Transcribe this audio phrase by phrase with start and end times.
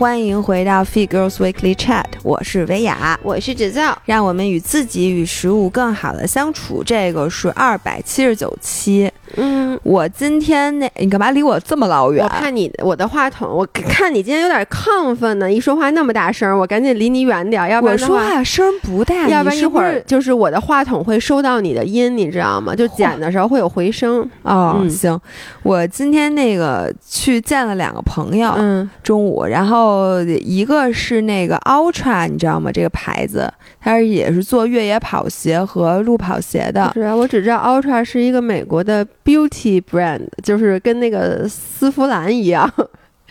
[0.00, 6.82] 欢迎回到 Fit Girls Weekly Chat，我是维雅，我是芷造，让我们与自己与食物更好的相处。
[6.82, 9.12] 这个是二百七十九期。
[9.36, 12.24] 嗯，我今天那，你干嘛离我这么老远？
[12.24, 22.74] 我看你我的话筒，我看你今天有点亢奋呢，一说话那么大声，我赶紧离你远点，要不然我说话声不大，要不然一会儿就是我的话筒会收到你的音，你知道吗？
[22.74, 24.28] 就剪的时候会有回声。
[24.42, 25.18] 哦，嗯行，
[25.62, 32.70] 我今天那个去见了两个朋友，嗯，中午，然后一个是那个 Ultra，你知道吗？
[32.72, 36.90] 这个牌子，它是也是做越野跑鞋和路跑鞋的。
[36.94, 42.72] 是啊，我只知道 Ultra 是一个美国的 beauty brand，就是跟那个丝芙兰一样。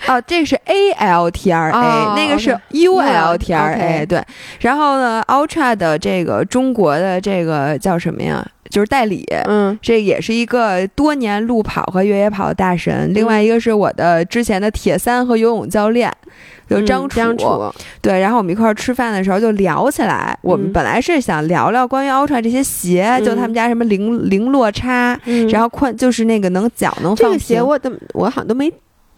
[0.07, 4.23] 哦，这是 A L T R A，、哦那个是 U L T R A，、对。
[4.61, 8.47] 然后呢，Ultra 的这个中国的这个叫什么呀？
[8.69, 9.25] 就是代理。
[9.47, 16.11] 嗯这也是一个多年路跑和越野跑的大神，另外一个是我的之前的铁三和游泳教练，
[16.69, 17.15] 就张楚。
[17.15, 20.37] 嗯张楚，对，然后我们一块儿吃饭的时候就聊起来。
[20.41, 27.39] 我们嗯本来是想聊聊关于 Ultra 这些鞋，就他们家什么零零落差，嗯然后宽就是那个能脚能这个放。
[27.39, 28.71] 鞋我怎么我好像都没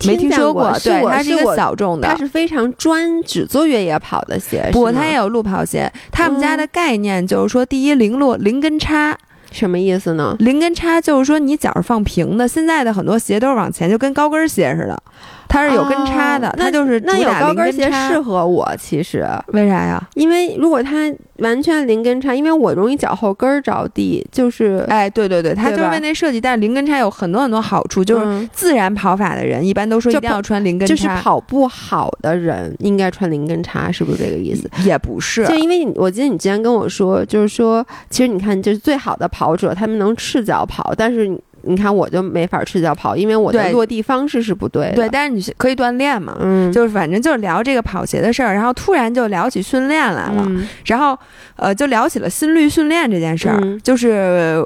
[0.05, 2.15] 没听说过，对，它是一个小众的它。
[2.15, 5.91] 是非常专只做越野跑的鞋，不，过它也有路跑鞋。
[6.11, 9.15] 他们家嗯的概念就是说，第一零落零跟差，
[9.51, 10.35] 什么意思呢？
[10.39, 12.47] 零跟差就是说你脚是放平的。
[12.47, 15.03] 现在的很多鞋都是往前，就跟高跟鞋似的，
[15.51, 20.01] 它是有跟差的，哦它就是那有高跟鞋适合我，其实，为啥呀？
[20.13, 26.39] 因为如果它完全零跟差，因为我容易脚后跟儿着地，就是哎，对对对，它就是为那设计。
[26.39, 34.69] 但是零跟差有很多很多好处，就是嗯自然跑法的人一般都说一就定要穿零跟就是，跑步好的人应该穿零跟差，是不是这个意思？
[34.85, 44.95] 也不是就因为你，我记得你之前跟我说，就是说，其实你看，就是最好的跑者，他们能赤脚跑，但是你你看我就没法赤脚跑，因为我的落地方式是不对的。
[44.95, 46.37] 对，但是你可以锻炼嘛。
[46.39, 51.17] 嗯，就是反正就是聊这个跑鞋的事儿，然后突然就聊起训练来了，嗯然后
[51.55, 54.65] 呃就聊起了心率训练这件事儿，嗯就是。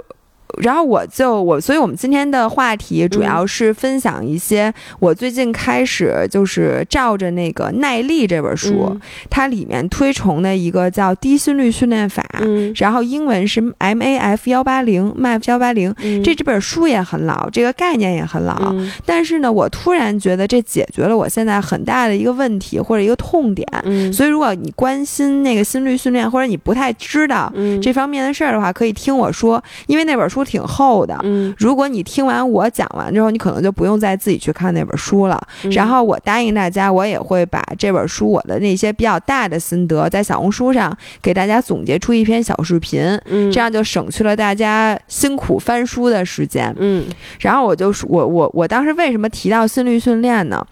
[0.62, 9.02] 然后我就我，所以我们今天的话题主要是分享一些我最近开始就是照着那个《耐力》这本书，嗯。
[9.30, 12.74] 它里面推崇的一个叫低心率训练法，嗯。
[12.78, 15.94] 然后英文是 M A F 幺八零，MAF 幺八零。
[16.02, 16.24] 嗯。
[16.24, 18.92] 这这本书也很老，这个概念也很老，嗯。
[19.06, 23.68] 但是呢，我突然觉得这解决了我现在很大的一个问题或者一个痛点。
[23.84, 27.82] 嗯，所以，如果你关心那个心率训练，或者你不太知道嗯。
[27.82, 31.20] 这方面的事儿的话，可以听我说，因为那本书挺厚的。
[31.24, 35.42] 嗯如果你听完我讲完之后，你可能就不用再自己去看那本书了。
[35.64, 46.74] 嗯然后我答应大家，我也会把这本书我的那些比较大的心得，在小红书上给大家总结出一篇小视频，嗯这样就省去了大家辛苦翻书的时间。
[46.78, 47.06] 嗯
[47.40, 50.66] 然后我就说，我我我当时为什么提到心率训练呢？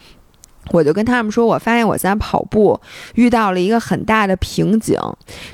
[0.71, 2.79] 我就跟他们说，我发现我现在跑步
[3.15, 4.97] 遇到了一个很大的瓶颈，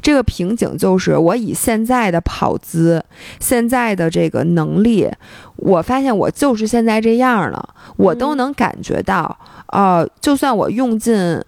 [0.01, 3.03] 这个瓶颈就是我以现在的跑姿、
[3.39, 5.09] 现在的这个能力，
[5.55, 9.37] 我发现我就是现在这样了，我都嗯能感觉到，
[9.67, 11.41] 呃，就算我用尽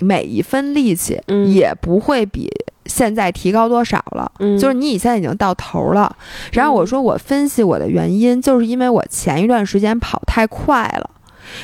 [0.00, 2.48] 每一分力气，嗯也不会比
[2.86, 4.30] 现在提高多少了。
[4.38, 6.16] 嗯就是你现在已经到头了。
[6.52, 11.10] 然后我说我分析我的原因，就是因为我前一段时间跑太快了。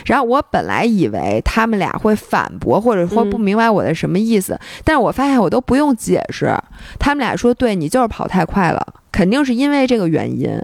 [0.07, 6.55] 然后我本来以为他们俩会反驳，或者说嗯不明白我的什么意思，但是我发现我都不用解释，
[6.99, 10.61] 他们俩说对你就是跑太快了，肯定是因为这个原因。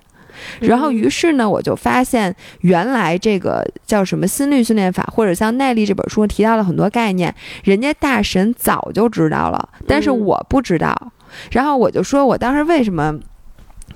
[0.61, 11.13] 然后，于是呢，我就发现原来这个叫什么心率训练法，或者像耐力这本书提到了很多概念，人家大神早就知道了，但是嗯我不知道。
[11.51, 13.15] 然后我就说，我当时为什么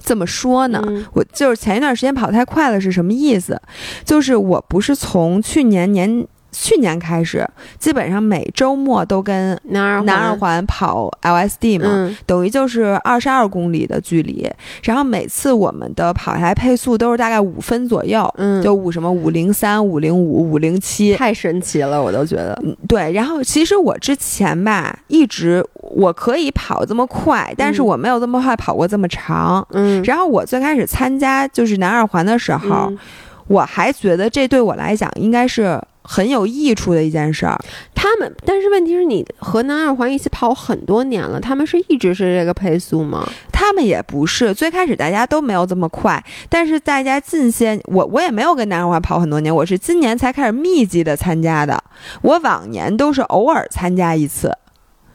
[0.05, 0.83] 这么说呢？
[0.87, 3.61] 嗯我就是前一段时间跑太快了是什么意思？
[4.05, 7.47] 就是我不是从去年年去年开始，
[7.79, 14.49] 基本上每周末都跟南二南二环跑 LSD 嘛，嗯等于就是二十二公里的距离。
[14.85, 21.17] 然后每次我们的跑下来配速都是大概五分左右，嗯，就五什么五零三、五零五、五零七。
[21.17, 22.59] 太神奇了，我都觉得。
[22.63, 29.67] 嗯对，然后其实我之前吧，一直我可以跑这么快，但是嗯我没有这么快跑过这么长。
[29.73, 32.99] 嗯，然后我最开始参加就是南二环的时候，嗯
[33.47, 37.59] 我还觉得这对我来讲应该是很有益处的一件事儿。
[37.95, 43.27] 他们，但是问题是你和南二环一起跑很多年了，他们是一直是这个配速吗？
[43.51, 51.83] 他们也不是最开始大家都没有这么快，但是大家近些我我也没有跟南二环跑很多年，我是今年才开始密集的参加的。
[52.21, 54.53] 我往年都是偶尔参加一次，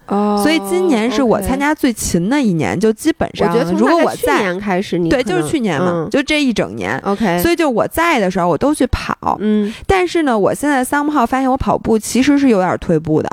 [0.10, 1.60] 哦，所以今年是我参。
[1.60, 6.98] 加最勤的一年，就基本上我觉得从我在，年开始你，对，就是去年嘛，就这一整年。
[7.00, 9.38] OK，所以就我在的时候，我都去跑。
[9.42, 13.30] 嗯，但是呢，我现在 somehow 发现我跑步其实是有点退步的，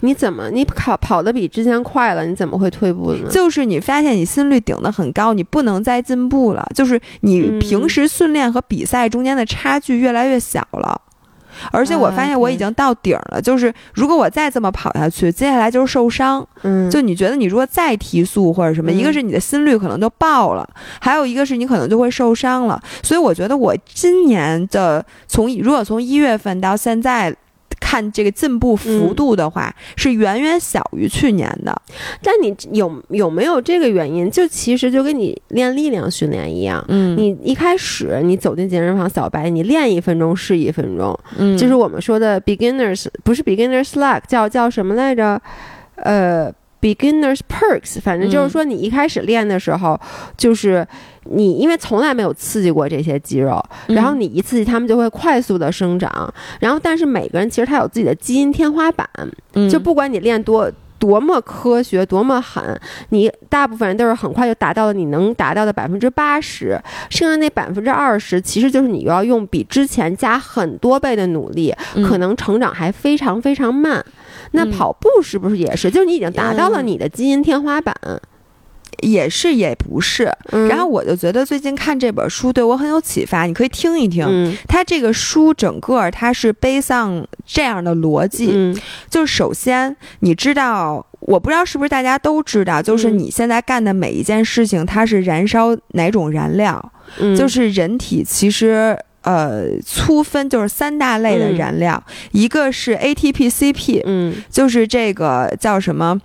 [0.00, 3.30] 你怎么你跑跑的比之前快了，你怎么会退步呢？
[3.30, 11.00] 就是你发现你心率顶得很高，你不能再进步了，就是你嗯平时训练和比赛中间的差距越来越小了。
[11.70, 16.46] 而且我发现我已经到顶了，就是如果我再这么跑下去，接下来就是受伤。
[16.62, 20.68] 嗯，就你觉得你如果再提速或者什么，嗯一个是你的心率可能就爆了，
[21.00, 22.82] 还有一个是你可能就会受伤了。
[23.02, 27.34] 所以我觉得我今年的从如果从一月份到现在。
[27.86, 31.80] 看这个进步幅度的话，是远远小于去年的。
[32.20, 34.28] 但你有有没有这个原因？
[34.28, 36.84] 就其实就跟你练力量训练一样。
[36.88, 45.40] 嗯你一开始你走进健身房小白，你练一分钟是一分钟，嗯就是我们说的 beginners，不是 beginners luck，叫叫什么来着？
[45.94, 49.98] 呃，beginners perks，反正就是说你一开始练的时候，
[50.36, 50.86] 就是
[51.30, 59.08] 你因为从来没有刺激过这些肌肉，然后你一刺激它们就会快速的生长，然后但是每个人其实他有自己的基因天花板，
[59.54, 60.70] 嗯就不管你练多。
[60.98, 62.80] 多么科学，多么狠，
[63.10, 66.80] 你大部分人都是很快就达到了你能达到的百分之八十，
[67.10, 71.72] 剩下那百分之二十，其实就是你要用比之前加很多倍的努力，
[72.08, 74.02] 可能成长还非常非常慢。
[74.52, 75.90] 那嗯跑步是不是也是？
[75.90, 77.94] 就是你已经达到了你的基因天花板。
[79.00, 80.32] 也是也不是。
[80.52, 84.24] 嗯然后我就觉得最近看这本书对我很有启发，你可以听一听。
[84.28, 88.76] 嗯它这个书整个它是背上这样的逻辑，嗯
[89.10, 96.92] 就是首先你知道，我不知道是不是大家都知道，就是嗯你现在干的每一件事情，它是燃烧哪种燃料？
[97.18, 98.98] 嗯，就是人体其实。
[99.22, 102.00] 呃，粗分就是三大类的嗯燃料，
[102.30, 106.16] 一个是 ATP、CP，、嗯就是这个叫什么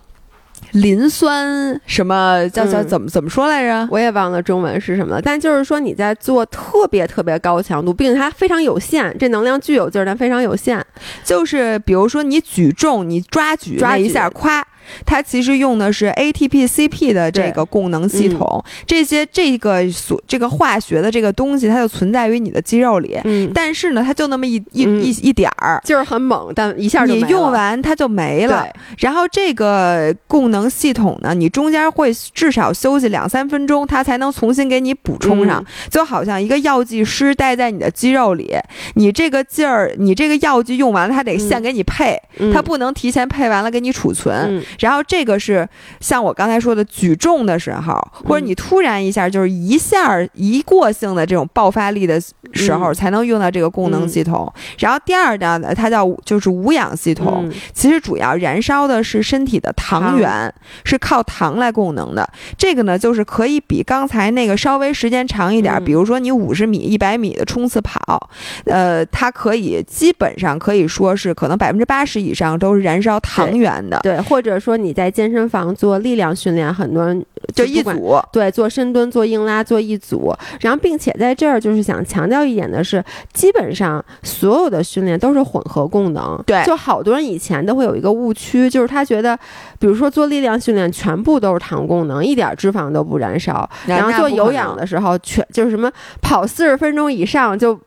[0.72, 3.88] 磷酸什么叫叫嗯怎么怎么说来着？
[3.92, 10.84] 我也忘了中文是什么了，但就是说你在做特别特别高强度，并且它非常有限，这能量巨有劲儿，但非常有限。
[11.24, 14.66] 就是比如说你举重，你抓举抓一下，夸。
[15.06, 23.20] 它其实用的是 ATP、CP 的这个供能系统，这些这个所这个化学的这个东西，它就存在于你的肌肉里。
[23.24, 25.02] 嗯，但是呢，它就那么一一、嗯。
[25.02, 28.68] 一一点儿，劲儿很猛，但一下就你用完它就没了。
[29.00, 35.66] 然后这个供能系统呢，你中间会至少休息两三分钟，它才能重新给你补充上，嗯。
[35.90, 38.56] 就好像一个药剂师待在你的肌肉里，
[38.96, 42.54] 你这个劲儿，你这个药剂用完了，它得现给你配，嗯。
[42.54, 44.64] 它不能提前配完了给你储存。
[44.72, 45.68] 嗯然后这个是
[46.00, 52.20] 像我刚才说的举重的时候，或者你突然一下就是一下一过性的这种爆发力的
[52.54, 52.94] 时候，嗯。
[52.94, 54.52] 才能用到这个功能系统。
[54.80, 57.54] 然后第二呢，它叫就是无氧系统，嗯。
[57.74, 60.54] 其实主要燃烧的是身体的糖原，
[60.84, 62.28] 是靠糖来供能的。
[62.58, 65.86] 这个呢，就是可以比刚才那个稍微时间长一点，嗯。
[65.86, 68.30] 比如说你五十米、一百米的冲刺跑，
[68.66, 78.18] 呃，它可以基本上可以说是可能百分之八十以上都是燃烧糖原的，对，或者说你在健身房做力量训练，很多人就一组。
[78.32, 83.04] 对，做深蹲、做硬拉、做一组，然后并且在这儿就是想强调一点的是，
[83.34, 86.42] 基本上所有的训练都是混合功能。
[86.46, 89.38] 对就好多人以前都会有一个误区，就是他觉得，
[89.80, 97.78] 比如说做力量训练全部都是糖功能，一点脂肪都不燃烧，然后做有氧的时候全就是什么跑四十分钟以上就。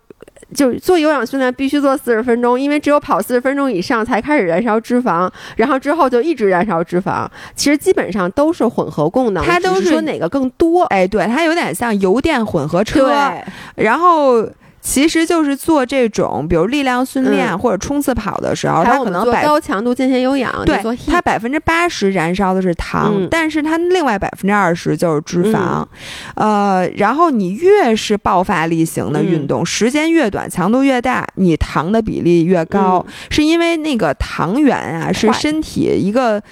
[0.53, 7.27] 就做有氧训练必须做四十分钟，因为只有跑四十分钟以上才开始燃烧脂肪，然后之后就一直燃烧脂肪。
[7.55, 10.83] 其实基本上都是混合供能，它都是是说哪个更多。
[10.85, 14.49] 哎，对，它有点像油电混合车，对，然后。
[14.87, 17.59] 其实就是做这种，比如力量训练嗯。
[17.59, 23.29] 或者冲刺跑的时候，它可能百高强度间歇有氧，对它百分之八十燃烧的是糖，嗯。
[23.31, 25.83] 但是它另外百分之二十就是脂肪。
[26.35, 33.13] 呃，然后你越是爆发力型的运动，时间越短，强度越大，你糖的比例越高，嗯。
[33.31, 36.43] 是因为那个糖原啊是身体一个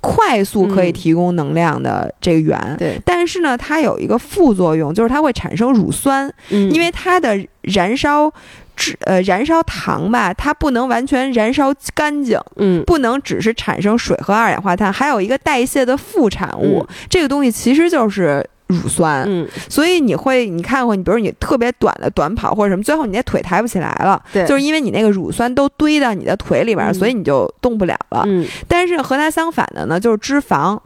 [0.00, 0.92] 快速可以嗯。
[0.92, 2.76] 提供能量的这个源。
[2.78, 6.70] 对，但是呢，它有一个副作用，就是它会产生乳酸，嗯。
[6.70, 8.32] 因为它的燃烧
[8.74, 12.82] 脂呃燃烧糖吧，它不能完全燃烧干净，嗯。
[12.84, 16.94] 不能只是产生水和二氧化碳，还有一个代谢的副产物，嗯。
[17.08, 18.48] 这个东西其实就是。
[18.68, 26.94] 乳酸，嗯，所以你会，你看过，你比如你特别短的短跑或者什么，最后你那腿抬不起来了，对，就是因为你那个乳酸都堆到你的腿里边，嗯。
[26.94, 28.24] 所以你就动不了了。
[28.26, 28.46] 嗯。
[28.66, 30.78] 但是和它相反的呢，就是脂肪，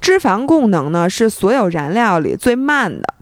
[0.00, 3.14] 脂肪功能呢是所有燃料里最慢的。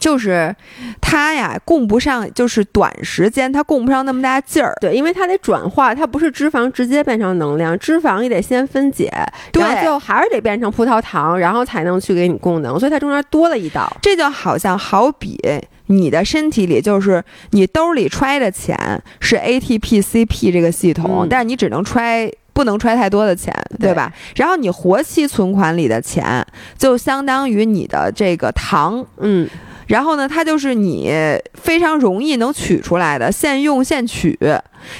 [0.00, 0.52] 就是
[1.00, 4.74] 它呀供不上，就是短时间它供不上那么大劲儿。
[4.80, 9.08] 对，因为它得转化，它不是脂肪直接变成能量，脂肪也得先分解，
[9.52, 13.88] 然后最后还是得变成葡萄糖，然后才能去给你供能，所以它中间多了一道。
[14.02, 15.38] 这就好像好比
[15.86, 18.76] 你的身体里，就是你兜里揣的钱
[19.20, 22.32] 是 ATP、CP 这个系统，但是你只能揣。
[22.52, 24.12] 不能揣太多的钱，对吧？
[24.34, 26.44] 然后你活期存款里的钱，
[26.76, 29.48] 就相当于你的这个糖，嗯。
[29.90, 31.12] 然后呢，它就是你
[31.54, 34.38] 非常容易能取出来的，现用现取。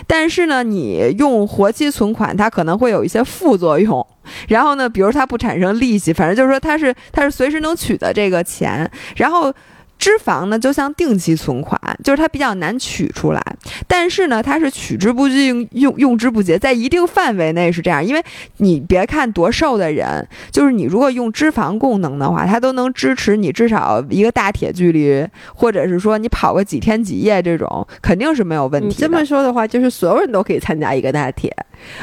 [0.07, 4.05] 但是呢，你用活期存款，它可能会有一些副作用。
[4.49, 8.91] 然后呢，比如它不产生利息，反正就是说它是它是随时能取的这个钱。
[9.17, 9.55] 然后。
[10.01, 13.43] 脂肪呢，就像定期存款，就是它比较难取出来，
[13.87, 18.03] 但是呢，它是取之不尽，用用之不竭，在一定范围内是这样。
[18.03, 18.25] 因为
[18.57, 28.89] 你别看多瘦的人，就是你如果用脂肪供能的话，它都能支持你至少一个大铁距离，或者是说你跑个几天几夜这种，肯定是没有问题。
[28.89, 31.55] 你这么说的话，就是所有人都可以参加一个大铁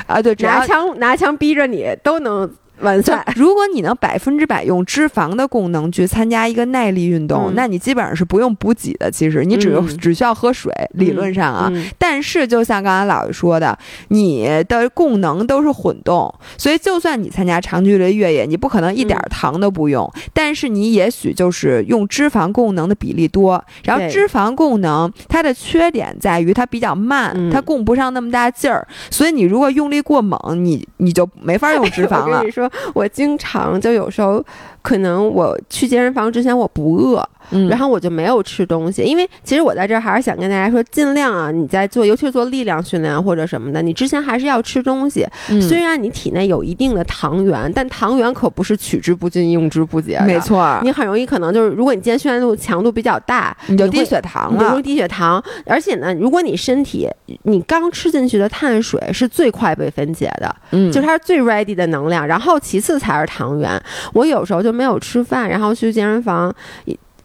[0.06, 2.48] 啊，对，拿枪拿枪逼着你都能。
[2.82, 9.10] 完赛，如果你能百分之百用脂肪的功能去参加一个耐力运动，那你基本上是不用补给的。
[9.10, 11.72] 其实你只只需要喝水，理论上啊。
[11.98, 13.78] 但是就像刚才老爷说的，
[14.10, 20.12] 你的功能都是混动，所以就算你参加长距离越野，你不可能一点糖都不用。
[20.34, 23.64] 但是你也许就是用脂肪功能的比例多。
[23.84, 28.88] 然后脂肪功能它的缺点在于它比较慢，它供不上那么大劲儿。
[29.10, 32.44] 所以你如果用力过猛，你你就没法用脂肪了。
[32.67, 32.67] 我
[33.08, 34.44] 经常就有时候，
[34.82, 37.28] 可能我去健身房之前我不饿。
[37.70, 45.26] 然后我就没有吃东西，因为其实我在这儿还是想跟大家说，尽量啊，你在做，尤其是做力量训练或者什么的，你之前还是要吃东西。
[45.62, 50.26] 虽然你体内有一定的糖原，但糖原可不是取之不尽、用之不竭的。
[50.26, 55.42] 没错，你很容易可能就是，如果你今天训练度强度比较大，你就低血糖了，容易低血糖。
[55.66, 57.08] 而且呢，如果你身体
[57.44, 63.82] 你刚吃进去的碳水是最快被分解的，嗯，就它是最 ready 的能量，然后其次才是糖原。
[64.14, 66.54] 我有时候就没有吃饭，然后去健身房。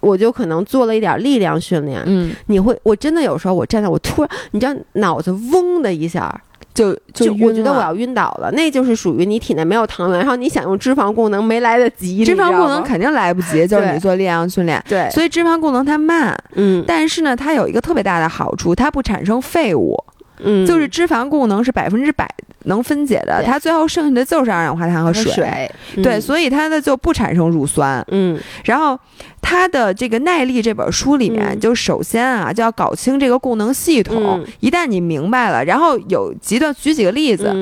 [0.01, 6.29] 我就可能做了一点力量训练，嗯，你会，我真的有时候我站在，我突然，你知道，脑子嗡的一下，
[6.75, 19.97] 就就我觉得我要晕倒了，那就是属于你体内没有糖原，然后你想用脂肪功能没来得及，脂肪功能肯定来不及，就是你做力量训练，对，所以脂肪功能它慢，嗯，但是呢，它有一个特别大的好处，它不产生废物，
[20.45, 22.29] 嗯，就是脂肪功能是百分之百。
[22.67, 25.69] 能分解的，它最后剩下的就是二氧化碳和水，
[26.01, 28.01] 对，所以它的就不产生乳酸。
[28.13, 28.97] 嗯，然后
[29.41, 34.41] 它的这个耐力这本书里面，就首先啊就要搞清这个功能系统。
[34.61, 37.53] 一旦你明白了，然后有极端举几个例子，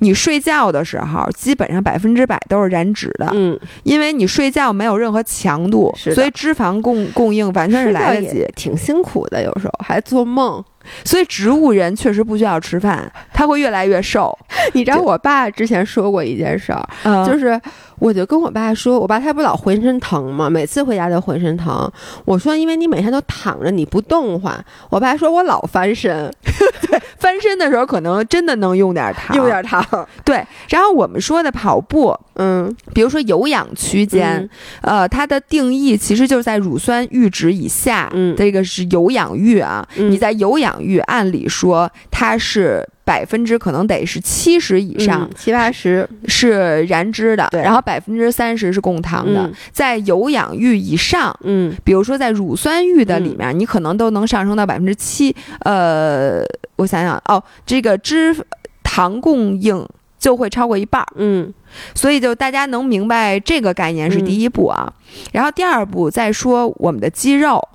[0.00, 10.64] 你睡觉的时候基本上百分之百都是燃脂的，嗯，因为你睡觉没有任何强度，所以脂肪供供应完全是来得及，挺辛苦的，有时候还做梦。
[11.04, 14.36] 所以植物人确实不需要吃饭，他会越来越瘦。
[14.74, 16.88] 你知道我爸之前说过一件事儿，
[17.26, 17.60] 就是。
[17.98, 20.48] 我就跟我爸说，我爸他不老浑身疼吗？
[20.48, 21.90] 每次回家都浑身疼。
[22.24, 24.64] 我说，因为你每天都躺着，你不动换。
[24.90, 29.84] 我爸说我老翻身， 对，翻身的时候可能真的能用点糖，用点糖。
[30.24, 34.48] 对，然后我们说的跑步，嗯，比如说有氧区间，
[34.82, 39.86] 呃，它的定义其实就是在乳酸阈值以下，嗯，这个是有氧阈啊。
[39.96, 42.88] 你在有氧阈，按理说它是。
[43.08, 49.50] 百分之可能得是七十以上，七八十是燃脂的，然后百分之三十是供糖的。
[49.72, 55.34] 在有氧域以上，嗯，比如说在乳酸域的里面，你可能都能上升到百分之七。
[55.60, 56.42] 呃，
[56.76, 58.36] 我想想，哦，这个脂
[58.82, 59.88] 糖供应
[60.18, 61.50] 就会超过一半儿，嗯，
[61.94, 64.92] 所以就大家能明白这个概念是第一步啊。
[65.32, 67.66] 然后第二步再说我们的肌肉，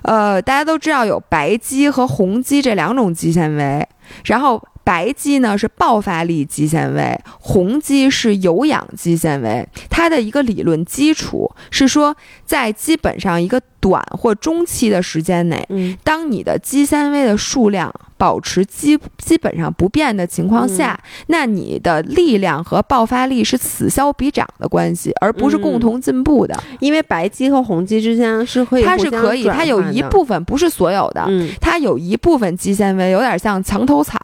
[0.00, 3.86] 呃，大家都知道有白肌和红肌这两种肌纤维。
[4.24, 9.68] 然后白肌呢是爆发力肌纤维，红肌是有氧肌纤维。
[9.90, 15.66] 它的一个理论基础是说，在基本上一个短或中期的时间内，
[16.02, 17.92] 当你的肌纤维的数量。
[18.18, 26.58] 保持基基本上不变的情况下，那你的力量和爆发力是此消彼长的关系，而不是共同进步的。
[26.80, 31.28] 因为白肌和红肌之间是可以，它是可以，它有一部分不是所有的，
[31.60, 34.18] 它有一部分肌纤维有点像墙头草。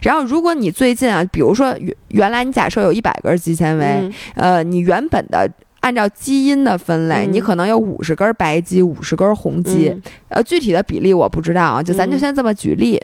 [0.00, 5.46] 然后，如果你最近啊，比如说原原来你假设有一百根肌纤维，呃，你原本的。
[5.80, 9.94] 按照基因的分类，你可能有五十根白鸡，五十根红鸡，
[10.28, 13.00] 呃，具体的比例我不知道啊，就咱就先这么举例。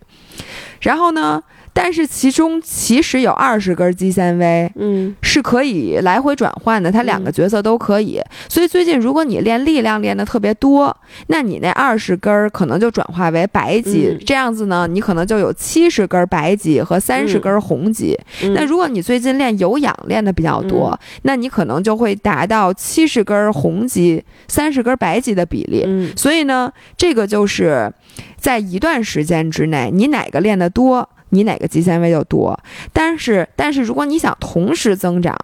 [0.81, 1.43] 然后呢，
[1.75, 8.23] 但是其中其实有二十根肌纤维，嗯是可以来回转换的，它两个角色都可以。
[8.49, 18.17] 所以最近如果你练力量练的特别多，那你那二十根儿可能就转化为白肌，嗯这样子呢，你可能就有七十根白肌和三十根红肌。
[18.43, 25.83] 嗯那如果你最近练有氧练的比较多，那你可能就会达到七十根红肌、三十根白肌的比例。
[25.85, 27.93] 嗯所以呢，这个就是
[28.37, 32.59] 在一段时间之内，你哪个练得多，你哪个肌纤维就多。
[32.93, 35.37] 但是，但是如果你想同时增长，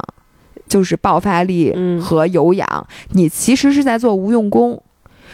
[0.68, 4.80] 就是爆发力嗯和有氧，你其实是在做无用功。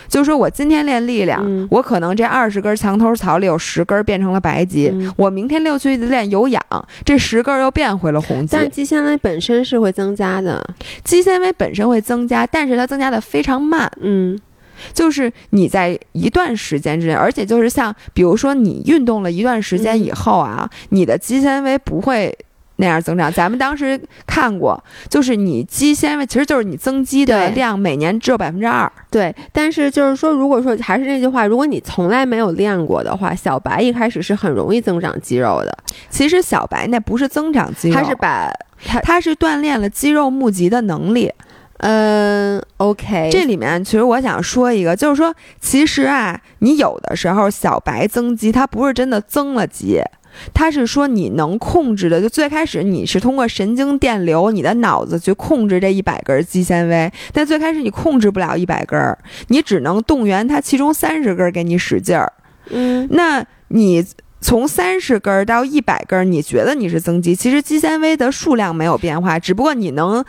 [0.09, 6.63] 就是说我今天练力量，嗯我可能这二十根墙头草里有十根变成了白肌，嗯我明天又去练有氧，
[7.05, 8.63] 这十根又变回了红肌但。
[8.63, 10.65] 是肌纤维本身是会增加的，
[11.03, 13.91] 肌纤维本身会增加，但是它增加的非常慢。
[14.01, 14.39] 嗯
[14.93, 22.37] 就是你在一段时间之内，而且就是像比如说你运动了一段时间以后啊，你的肌纤维不会。
[22.79, 24.79] 那样增长，咱们当时看过，
[25.09, 28.93] 就是你肌纤维其实就是你增肌的量，每年只有百分之二。
[29.11, 29.35] 对。
[29.51, 35.75] 但是就是说，如果说还是那句话，如果你从来没有练过的话，小白一开始是很容易增长肌肉的，
[36.11, 38.53] 其实小白那不是增长肌肉，他是把
[38.85, 41.33] 它它是锻炼了肌肉募集的能力。
[41.79, 50.01] 嗯，OK，这里面其实我想说一个，就是说，其实啊，你有的时候小白增肌，它不是真的增了肌。
[50.53, 59.19] 它是说你能控制的，就最开始你是通过神经电流，你的脑子去控制这一百根肌纤维，但最开始你控制不了一百根儿，
[59.49, 62.31] 你只能动员它其中三十根儿给你使劲儿。
[62.69, 64.05] 嗯那你
[64.43, 70.23] 从三十根儿到一百根儿，你觉得你是增肌，其实肌纤维的数量没有变化，只不过你能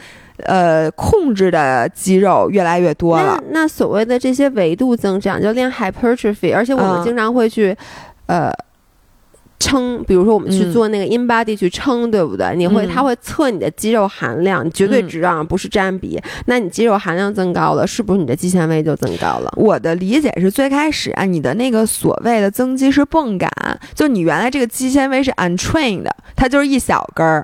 [0.46, 3.62] 呃控制的肌肉越来越多了那。
[3.62, 7.76] 那所谓的这些维度增长，就练 hypertrophy，而且我们嗯经常会去，
[8.28, 8.52] 呃。
[9.60, 12.54] 称，比如说我们去嗯做那个 in body 去称，对不对？
[12.56, 16.22] 你会，嗯它会测你的肌肉含量，你绝对嗯值啊，不是占比。
[16.46, 19.52] 那你肌肉含量增高了，是不是你的肌纤维就增高了？
[19.58, 23.50] 我的理解是最开始啊，你的那个所谓的增肌是泵感，
[23.96, 27.44] 就你原来这个肌纤维是 untrained 的，它就是一小根儿，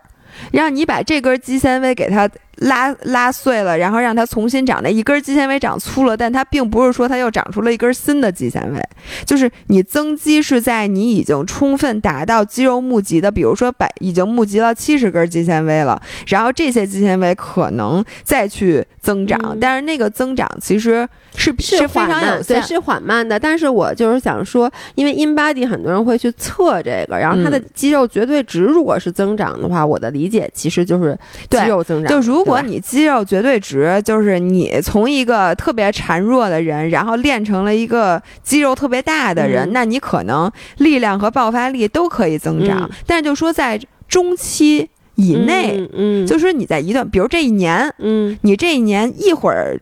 [0.52, 2.30] 然后你把这根肌纤维给它
[2.64, 4.82] 拉拉碎了，然后让它重新长。
[4.84, 8.82] 那一根肌纤维长粗了，但它并不是说它又长出了一根新的肌纤维，
[9.26, 22.62] 就是你增肌是在你已经充分达到肌肉募集的，比如说百已经募集了七十根肌纤维了，然后这些肌纤维可能再去增长，嗯但是那个增长其实是是非，常有，限。
[22.64, 23.40] 是缓慢的。
[23.40, 31.18] 但是我就是想说，因为 in body 很多人会去测这个，然后它的嗯肌肉绝对值如果是增长的话，我的理解其实就是
[31.50, 32.10] 肌肉增长。
[32.10, 42.84] 就如果对吧你肌肉绝对值，就是你从一个特别孱弱的人，然后练成了一个肌肉特别大的人，嗯那你可能力量和爆发力都可以增长。
[42.84, 49.80] 嗯但是就说在中期以内，嗯，嗯就说你在一段，比如这一年，嗯你这一年一会儿。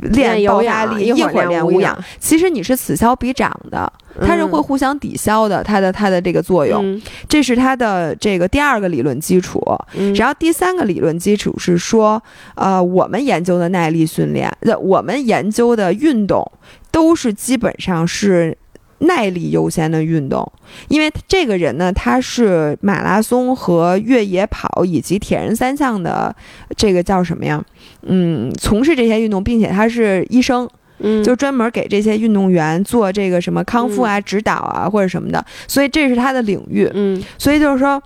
[0.00, 9.60] 练有爆发氧力，一会儿练无氧氧，其实你是此消彼长的，它是会互相抵消的，它的它的这个作用，嗯这是它的这个第二个理论基础。
[9.94, 12.22] 嗯然后第三个理论基础是说，
[12.54, 16.50] 呃，我们研究的耐力训练，呃，我们研究的运动
[16.90, 18.56] 都是基本上是
[19.02, 20.50] 耐力优先的运动，
[20.88, 26.34] 因为这个人呢，他是马拉松和越野跑以及铁人三项的
[26.76, 27.64] 这个叫什么呀？
[28.02, 30.68] 嗯，从事这些运动，并且他是医生，
[31.00, 36.88] 嗯就专门给这些运动员做这个什么康复啊、指导啊或者什么的，所以这是他的领域。
[36.94, 38.00] 嗯所以就是说，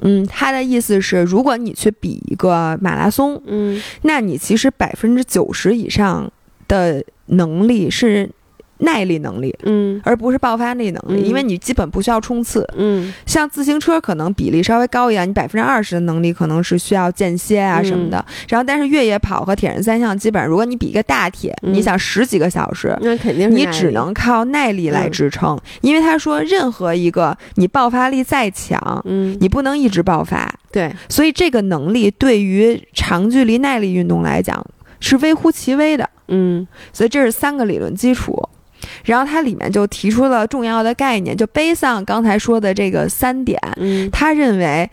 [0.00, 6.30] 嗯，他的意思是，如果你去比一个马拉松，嗯那你其实百分之九十以上
[6.66, 8.28] 的能力是
[8.80, 10.00] 耐力能力，嗯。
[10.04, 11.26] 而不是爆发力能力，嗯。
[11.26, 12.66] 因为你基本不需要冲刺。
[12.76, 13.12] 嗯。
[13.26, 18.24] 像自行车可能比例稍微高一点，你百分之二十的能力可能是需要间歇啊什么的。
[18.48, 21.72] 然后，但是越野跑和铁人三项，基本上如果你比一个大铁，嗯。
[21.72, 29.36] 你想十几个小时，那肯定是你只能靠耐力来嗯支撑，因为他说任何一个你爆发力再强，嗯。
[29.40, 30.92] 你不能一直爆发，对。
[31.08, 34.64] 所以这个能力对于长距离耐力运动来讲
[35.00, 36.08] 是微乎其微的。
[36.28, 36.66] 嗯。
[36.92, 38.48] 所以这是三个理论基础。
[39.04, 44.90] 然后它里面就提出了重要的概念，就背上刚才说的这个三点，嗯他认为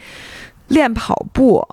[0.67, 1.67] 练跑步。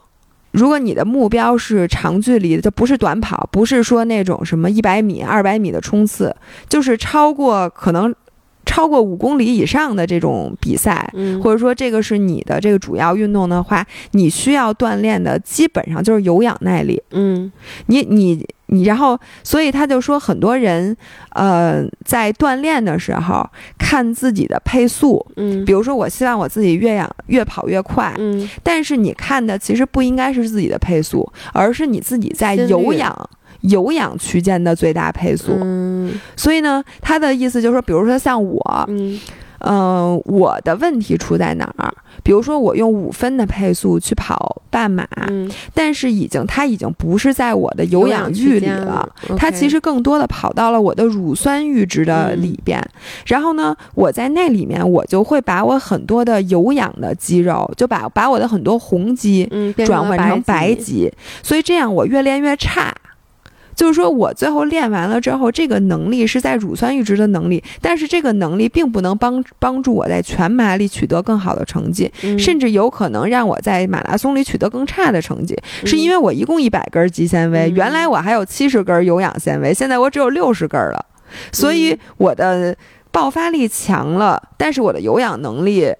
[0.52, 6.32] 如果你的目标是长距离的，就不是短跑，不是说那种什么一百米、二百米的冲刺，
[6.68, 8.14] 就是超过可能
[8.64, 17.02] 超过五公里以上的这种比赛，嗯或者说这个是你的这个主要运动的话，你需要锻炼的基本上就是有氧耐力。
[17.10, 17.50] 嗯
[17.86, 20.96] 你你你然后，所以他就说，很多人，
[21.30, 35.56] 呃，在锻炼的时候看自己的配速，嗯，比如说我希望我自己越养越跑越快，嗯，但是你看的其实不应该是自己的配速，而是你自己在有氧有氧区间的最大配速。
[35.60, 36.20] 嗯。
[36.36, 39.18] 所以呢，他的意思就是说，比如说像我，嗯
[39.60, 41.92] 嗯、我的问题出在哪儿？
[42.22, 49.08] 比如说我用五分的配速去跑半马，嗯，但是已经它已经不是在我的有氧域里了。
[49.36, 52.82] 它其实更多的跑到了我的乳酸阈值的嗯里边，
[53.26, 59.48] 然后呢，我在那里面我就会把我很多的有氧的肌肉，就把把我的很多红肌
[59.84, 61.12] 转换成白白肌，
[61.42, 62.94] 所以这样我越练越差。
[63.74, 72.38] 就是说我最后练完了之后，这个能力是在乳酸阈值的能力，但是这个能力并不能帮帮助我在全马里取得更好的成绩，嗯。
[72.38, 75.86] 甚至有可能让我在马拉松里取得更差的成绩，嗯。
[75.86, 77.74] 是因为我一共一百根肌纤维，嗯。
[77.74, 81.04] 原来我还有七十根有氧纤维，现在我只有六十根了，
[81.52, 81.76] 所嗯。
[81.76, 82.76] 以我的
[83.10, 85.92] 爆发力强了，但是我的有氧能力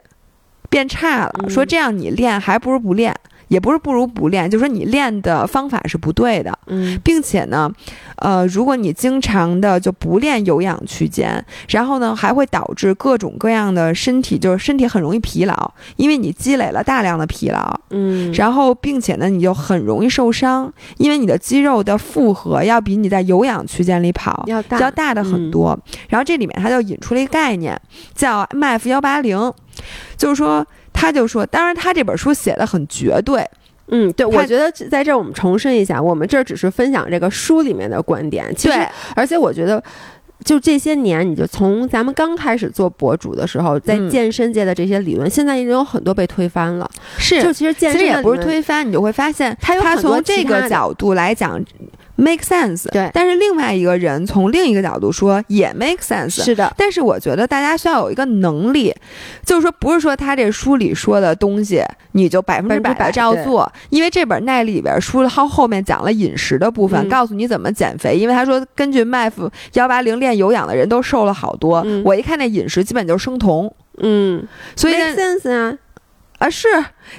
[0.68, 1.32] 变差了。
[1.42, 1.50] 嗯。
[1.50, 3.14] 说这样你练还不如不练。
[3.48, 7.00] 也不是不如不练，就是说你练的方法是不对的，嗯。
[7.04, 7.70] 并且呢，
[8.16, 25.78] 呃，如果你经常的就不练有氧区间，然后呢，还会导致各种各样的身体，就是身体很容易疲劳，因为你积累了大量的疲劳，嗯，然后并且呢，你就很容易受伤，因为你的肌肉的负荷要比你在有氧区间里跑要大要大的很多。
[26.08, 27.78] 然后这里面他就引出了一个概念，
[28.14, 29.52] 叫 MF 幺八零，
[30.16, 30.66] 就是说，
[31.04, 33.46] 他就说，当然他这本书写的很绝对，
[33.88, 38.52] 嗯，对，我觉得在这儿我们重申一下，我们这儿只是分享这个书里面的观点。
[38.56, 39.82] 其实对，而且我觉得，
[40.44, 46.90] 就这些年，你就从咱们刚开始做博主的时候，在嗯健身界的这些理论，现在已经有很多被推翻了。
[47.18, 51.62] 是就其实健身其实也不是推翻，你就会发现他从这个角度来讲
[52.16, 53.10] make sense，对。
[53.12, 58.94] 但是另外一个人从另一个角度说也 make sense，是的，但是我觉得大家需要有一个能力，
[59.44, 68.16] 就是说不是说他这书里说的东西你就百分之百的照做，因为这本耐力里边书后后面讲了饮食的部分，嗯告诉你怎么减肥。
[68.16, 72.02] 因为他说根据 MF 幺八零练有氧的人都瘦了好多，嗯。
[72.04, 74.46] 我一看那饮食基本就是生酮，嗯，
[74.76, 75.76] 所以 make sense 啊，
[76.44, 76.68] 啊是，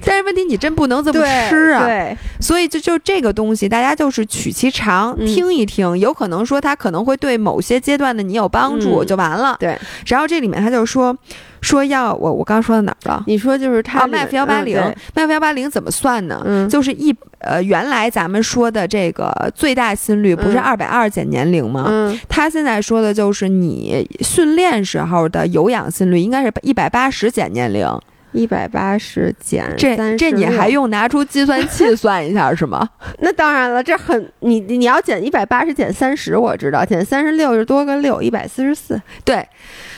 [0.04, 9.58] 但是问题你真不能这么吃啊，对，所以就就这个东西，大家就是取其长，嗯听一听，有可能说它可能会对某些阶段的你有帮助，嗯就完了。
[9.60, 11.16] 对，然后这里面他就说
[11.62, 13.24] 说要我我刚说到哪儿了？
[13.28, 16.42] 你说就是它啊里面，MF 幺八零嗯对，MF 幺八零怎么算呢？
[16.46, 21.86] 嗯，就是一呃，原来咱们说的这个最大心率不是嗯二百二减年龄吗？
[21.90, 27.88] 嗯他现在说的就是你训练时候的有氧心率应该是一百八十减年龄，
[28.36, 32.88] 一百八十减这这你还用拿出计算器 算一下是吗？
[33.20, 39.02] 那当然了，这很你你要减一百八十减三十，我知道减三十六是多个六，一百四十四。
[39.24, 39.48] 对，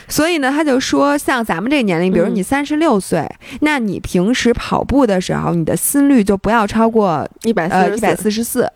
[0.08, 3.28] 所以呢，他就说，像咱们这个年龄，比如嗯你三十六岁，
[3.62, 8.23] 那你平时跑步的时候，你的心率就不要超过一百呃一百四。
[8.23, 8.69] 四十四，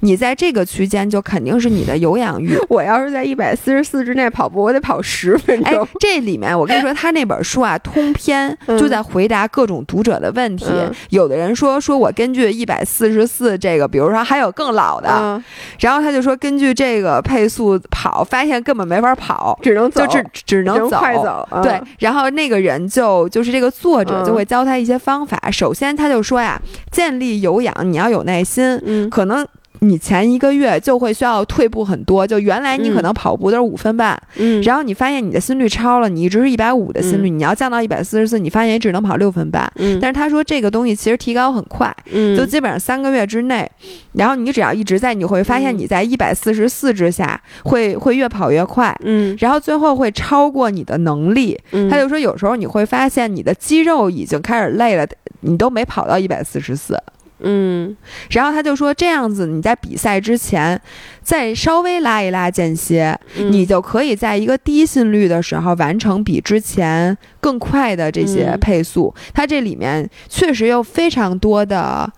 [0.00, 2.58] 你在这个区间就肯定是你的有氧域。
[2.68, 5.86] 我要是在一百四十四之内跑步，我得跑十分哎钟。
[6.00, 10.66] 这里面我跟你说，他那本书啊，通篇 嗯就在回答各种读者的问题。
[10.68, 15.44] 嗯有的人说，说我根据一百四十四这个，比如说还有更老的，嗯，
[15.80, 20.98] 然后他就说根据这个配速跑，发现根本没法跑，只能走，就只只能走。
[20.98, 21.46] 快走。
[21.50, 25.38] 嗯对，，然后那个人就就是这个作者嗯就会教他一些方法。
[25.50, 29.46] 首先，他就说呀，建立有氧你要有耐心，嗯可能。
[29.84, 39.70] 你前一个月就会需要退步很多，就原来你可能跑步都是五分半，嗯，然后你发现你的心率超了，你一直是一百五的心率，你要降到一百四十四，你发现你只能跑六分半。
[39.76, 42.36] 嗯，但是他说这个东西其实提高很快，嗯。
[42.36, 43.70] 就基本上三个月之内，
[44.12, 45.78] 然后你只要一直在，你会发现嗯。
[45.78, 49.36] 你在一百四十四之下会会越跑越快，嗯。
[49.38, 51.60] 然后最后会超过你的能力。
[51.72, 55.06] 嗯，他就说，有时候你会发现你的肌肉已经开始累了，
[55.40, 56.98] 你都没跑到一百四十四。
[57.44, 57.96] 嗯
[58.30, 60.80] 然后他就说，这样子你在比赛之前
[61.22, 69.14] 再稍微拉一拉间歇，嗯你就可以在一个低心率的时候完成比之前更快的这些嗯配速。
[69.32, 72.10] 他这里面确实有非常多的。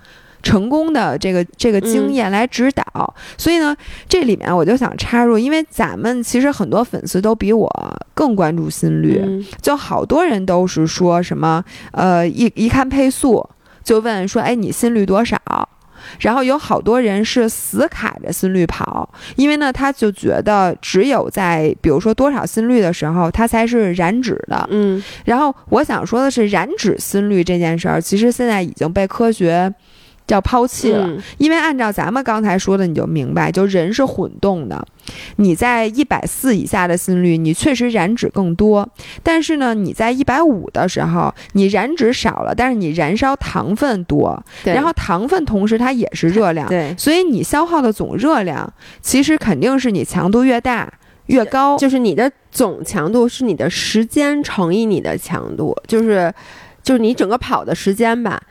[0.42, 2.84] 成功的这个这个经验来指导，
[3.36, 3.76] 所以呢，
[4.08, 7.68] 这里面我就想插入，因为咱们其实很多粉丝都比我
[8.14, 13.44] 更关注心率，嗯就好多人都是说什么，呃，一一看配速
[13.86, 15.38] 就问说，哎，你心率多少？
[16.20, 24.66] 然后有好多人是死卡着心率跑，因为呢，他就觉得只有在比如说多少心率的时候，他才是燃脂的。
[24.70, 29.72] 嗯然后我想说的是，燃脂心率这件事儿，其实现在已经被科学
[30.26, 34.84] 叫抛弃了，嗯因为按照咱们刚才说的，你就明白，就人是混动的。
[35.36, 38.88] 你在一百四以下的心率，你确实燃脂更多，
[39.22, 50.92] 但是呢，你在一百五的时候，你燃脂少了，但是你燃烧糖分多，对然后糖分同时它也是热量，对，所以你消耗的总热量，其实肯定是你强度越大
[51.26, 51.76] 越高。
[51.76, 56.34] 就是你的总强度是你的时间乘以你的强度，就是
[56.82, 58.42] 就是你整个跑的时间吧。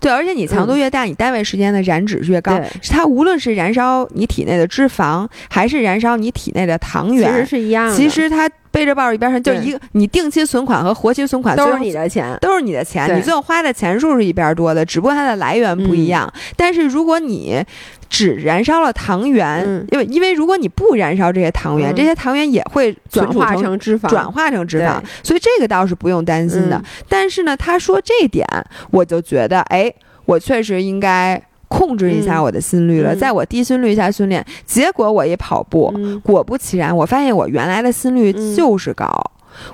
[0.00, 2.66] 对，而且你强度越大，你单位时间的燃脂越高对。
[2.88, 12.36] 它无论是燃烧你体内的脂肪，还是燃烧你体内的糖其实原，是一样的，其实它背着抱着一边上，就对一个你定期存款和活期存款都是你的钱。
[12.40, 16.30] 都是你的钱，你最后花的钱数是一边多的，只不过它的来源不一样。
[16.56, 17.64] 但是如果你
[18.08, 26.76] 只燃烧了糖原，嗯因为因为如果你不燃烧这些糖原，嗯这些糖原也会转化成成脂肪，转化成脂肪，所以这个倒是不用担心的。
[26.76, 28.46] 嗯但是呢，他说这点，
[28.90, 29.92] 我就觉得，哎，
[30.24, 34.44] 我确实应该控制一下嗯我的心率了，嗯在我低心率下训练。
[34.64, 39.08] 结果我一跑步，嗯果不其然，我发现我原来的心率嗯就是高。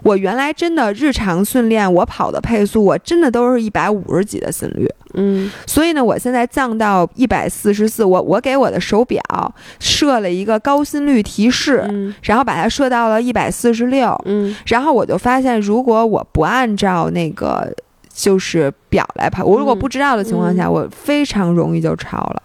[0.05, 4.89] 我原来真的日常训练，我跑的配速，我真的都是一百五十几的心率。
[5.15, 8.05] 嗯所以呢，我现在降到一百四十四。
[8.05, 9.21] 我我给我的手表
[9.81, 14.17] 设了一个高心率提示，嗯然后把它设到了一百四十六。
[14.25, 17.75] 嗯然后我就发现，如果我不按照那个
[18.15, 22.43] 就是表来跑，我如果嗯不知道的情况下，我非常容易就超了。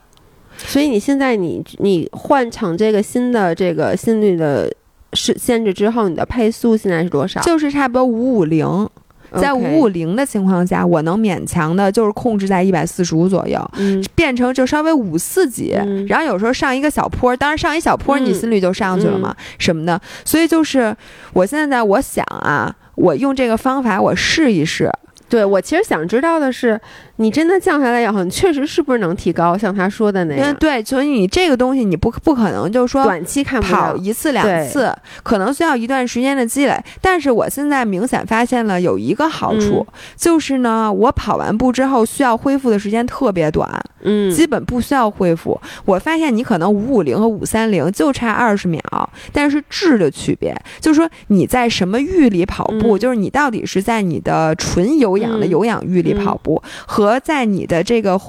[0.57, 4.71] 所以你现在你你换成这个新的这个心率的
[5.13, 7.41] 是限制之后，你的配速现在是多少？
[7.41, 8.89] 就是差不多五五零，
[9.35, 13.71] 在五五零的情况下，我能勉强的就是控制在一百四十五左右。
[13.77, 20.01] 嗯变成就稍微五四级，嗯然后有时候上一个小坡，当然上一小坡嗯你心率就上去了嘛，什么的。
[20.25, 20.95] 所以就是
[21.33, 24.91] 我现在我想啊，我用这个方法我试一试，
[25.29, 26.79] 对我其实想知道的是，
[27.17, 29.57] 你真的降下来以后，你确实是不是能提高？
[29.57, 33.77] 像他说的那样，对，所以你这个东西你不不可能就是说短期看不到。
[33.77, 36.77] 跑一次两次，可能需要一段时间的积累。
[37.01, 43.69] 但是我现在明显发现了有一个好处，嗯就是呢，我跑完步之后需要恢复的时间特别短，
[44.03, 45.59] 嗯，基本不需要恢复。
[45.85, 48.81] 我发现你可能五五零和五三零就差二十秒，
[49.33, 58.19] 但是质的区别就是说你在什么域里跑步，嗯就是你到底是在你的纯有氧的嗯有氧域里跑步，和在你的这个。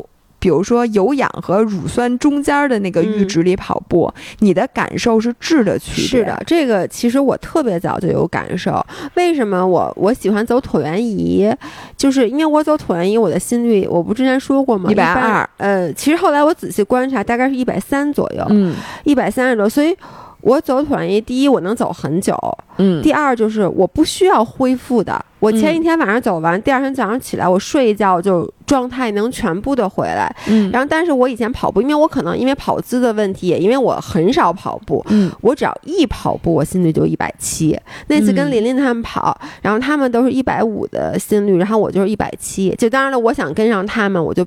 [0.41, 6.07] 比如说有氧和乳酸中间的那个阈嗯值里跑步，你的感受是质的区别。
[6.07, 8.81] 是的，，这个其实我特别早就有感受。
[9.17, 11.53] 为什么我我喜欢走椭圆仪？
[11.97, 14.89] 就是因为我走椭圆仪，我的心率我不之前说过吗？
[14.89, 19.69] 一百二呃，其实后来我仔细观察，大概是一百三左右，嗯一百三十多。
[19.69, 19.93] 所以
[20.41, 22.39] 我走椭圆仪，第一我能走很久，
[22.77, 25.25] 嗯，第二就是我不需要恢复的。
[25.41, 30.35] 我前一嗯天晚上走完，第二天早上起来，我睡一觉就状态能全部的回来。
[30.49, 37.79] 嗯，然后，但是我以前跑步，因为我可能因为跑姿的问题，也因为我很少跑步，嗯我只要一跑步，我心率就一百七。
[38.09, 42.75] 那次跟嗯琳琳他们跑，然后他们都是一百五的心率，然后我就是一百七。
[42.77, 44.45] 就当然了，我想跟上他们，我就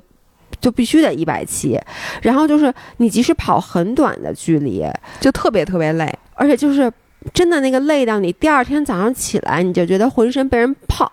[0.60, 1.80] 就必须得一百七。
[2.20, 4.84] 然后就是你即使跑很短的距离，
[5.20, 6.12] 就特别特别累。
[6.34, 6.90] 而且就是
[7.32, 11.10] 真的那个累到你第二天早上起来，你就觉得浑身被人泡。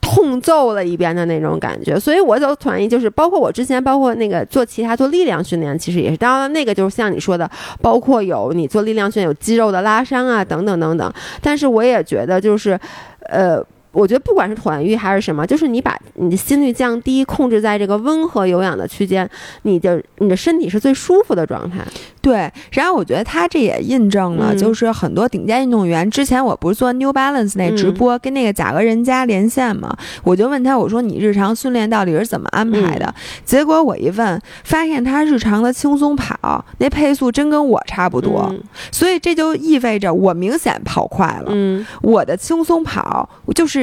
[0.00, 7.48] 痛揍了一遍的那种感觉，所以我就同意就是包括我之前包括那个做其他做力量训练，其实也是，当然那个就是像你说的，
[7.80, 12.78] 包括有你做力量训练有肌肉的拉伤啊等等等等，但是我也觉得就是，
[13.28, 13.64] 呃。
[13.92, 19.28] 我觉得不管是团浴还是什么，就是你把你的心率降低，控制在这个温和有氧的区间，
[19.62, 21.78] 你的你的身体是最舒服的状态。
[22.22, 33.12] 对，然后我觉得他这也印证了，嗯就是很多顶尖运动员，之前我不是做 New Balance 那直播，跟那个贾格人家连线嘛，我就问他，我说你日常训练到底是怎么安排的？
[33.44, 41.46] 结果我一问，发现他日常的轻松跑那配速真跟我差不多，嗯所以这就意味着我明显跑快了。
[41.48, 43.81] 嗯我的轻松跑就是。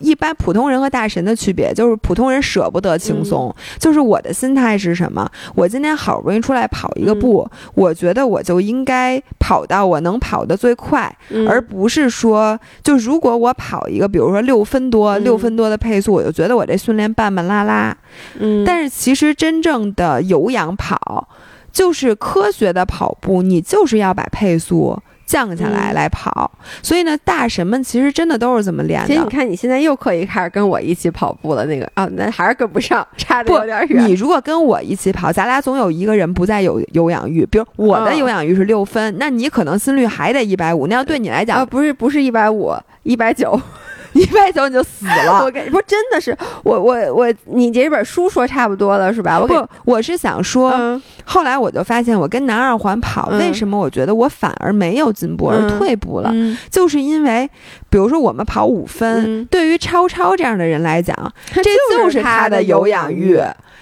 [0.00, 5.28] 一般普通人和大神的区别就是普通人舍不得轻松，就是我的心态是什么？
[5.54, 17.96] 我今天好不容易出来跑一个步，我觉得我就应该跑到我能跑的最快，嗯而不是说，就如果我跑一个，比如说六分多、嗯六分多的配速，我就觉得我这训练半半拉拉。
[18.38, 21.28] 嗯，但是其实真正的有氧跑，
[21.72, 24.98] 就是科学的跑步，你就是要把配速。
[25.28, 26.50] 降下来嗯来跑，
[26.82, 29.28] 所以呢，大神们其实真的都是这么练的其实你。
[29.28, 34.06] 看你现在又可以开始跟我一起跑步了，那个啊，那还是跟不上， 差的有点远。
[34.08, 43.60] 你如果跟我一起跑，咱俩总有一个人不在有有氧域，比如我的嗯有氧域是六分，那你可能心率还得一百五，那要对你来讲啊，讲不是不是一百五，一百九，
[44.18, 45.42] 一败走你就死了。
[45.44, 49.38] 我跟不真的是我我我，你这本书说差不多了是吧？
[49.40, 56.32] 我不，我是想说，后来我就发现，我跟南二环跑，为什么我觉得我反而没有进步而退步了？
[56.70, 57.48] 就是因为，
[57.88, 61.16] 比如说我们跑五分，对于超超这样的人来讲，
[61.52, 61.62] 这
[61.96, 63.38] 就是他的有氧欲。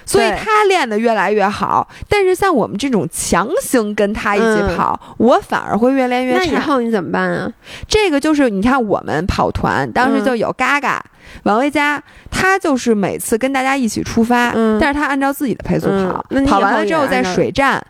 [0.07, 6.39] 所以他练得越来越好，但是像我们这种强行跟他一起跑，我反而会越练越差。
[6.39, 7.53] 那以后你怎么办啊？
[7.89, 11.05] 这个就是你看，我们跑团当时就有嘎嘎、
[11.43, 17.85] 王维佳，他就是每次跟大家一起出发，但是他按照自己的配速跑，跑完了之后在水站。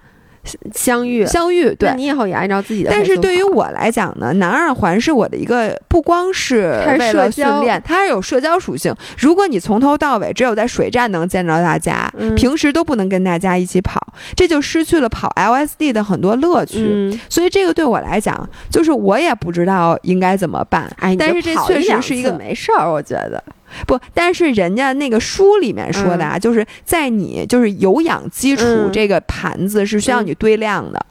[0.74, 2.90] 相遇，相遇，对你以后也按照自己的。
[2.90, 8.94] 但是对于我来讲呢，南二环是我的一个，不光是为了训练，它是有社交属性。
[9.18, 14.00] 如果你从头到尾只有在水站能见着大家，平时都不能跟大家一起跑，
[14.34, 17.18] 这就失去了跑 LSD 的很多乐趣。
[17.28, 20.90] 所以这个对我来讲，就是我也不知道应该怎么办。
[20.98, 23.42] 哎，但是这确实是一个没事儿，我觉得。
[23.86, 31.06] 不，但是人家那个书里面说的啊，就是在你就是有氧基础这个盘子是需要你堆量的，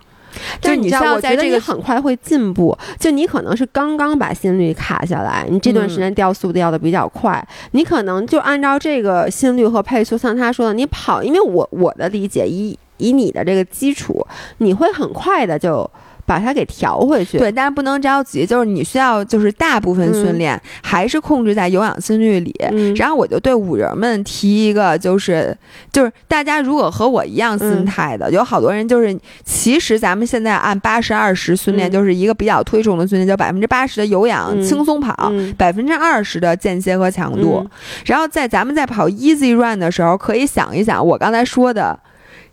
[0.61, 2.77] 就是你需要在这个很快会进步。
[2.99, 14.25] 就你可能是刚刚把心率卡下来，你这段时间掉速掉的比较快，你可能就按照这个心率和配速，像他说的，你跑，因为我我的理解，以以你的这个基础，
[14.57, 15.89] 你会很快的就。
[16.25, 22.53] 把它给调回去，对，但是不能着急，就是你需要，就是大部分训练还是控制在有氧心率里。
[22.95, 25.55] 然后我就对五人们提一个，就是
[25.91, 37.63] 就是大家如果和我一样心态的，有好多人就是，其实咱们现在按八十二十训练，就是一个比较推崇的训练，叫百分之八十的有氧轻松跑，百分之二十的间歇和强度。
[38.05, 41.99] 然后在咱们在跑 easy run 的时候，可以想一想我刚才说的。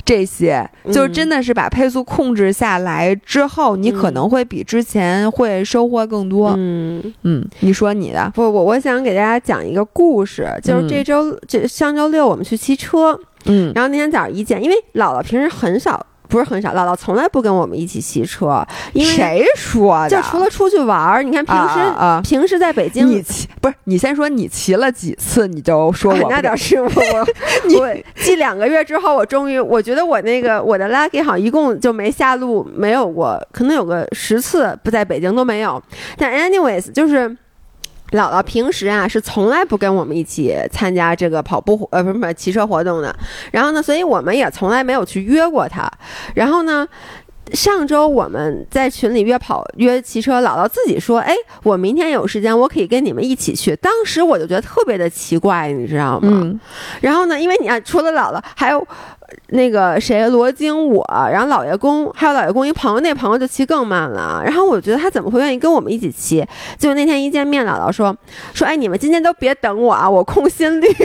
[0.04, 6.54] 这些就真的是把配速控制下来之后，你可能会比之前会收获更多。
[6.56, 16.04] 嗯嗯，你说你的不，我我想给大家讲一个故事，就是这周这上周六我们去骑车，嗯，然后那天早上一见，因为姥姥平时很少。
[16.32, 20.16] 不是很少，姥姥从来不跟我们一起骑车，因为谁说的？
[20.16, 23.74] 就除了出去玩儿，你看平时啊，平时在北京，你骑不是？
[23.84, 35.82] 你先说你骑了几次，你就说我 那点事我 我你骑两个月之后，我终于我觉得我那个我的 lucky 好像一共就没下路没有过，可能有个十次不在北京都没有。
[36.16, 37.36] 但 anyways 就是。
[38.12, 43.14] 姥姥平时啊是从来不跟我们一起参加这个跑步呃不是不是骑车活动的，
[43.50, 45.90] 然后呢，所以我们也从来没有去约过她。
[46.34, 46.86] 然后呢，
[47.52, 56.60] 上周我们在群里约跑约骑车，姥姥自己说：“哎，我明天有时间，我可以跟你们一起去。”当时我就觉得特别的奇怪，你知道吗？
[57.00, 58.86] 然后呢，因为你看，除了姥姥还有。
[59.48, 64.42] 那个谁，罗京，我，然后老爷公，还有老爷公一朋友，那朋友就骑更慢了。
[64.44, 66.46] 然后我觉得他怎么会愿意跟我们一起骑？
[66.78, 68.16] 结果那天一见面，姥姥说
[68.54, 70.88] 说，哎，你们今天都别等我啊，我空心率。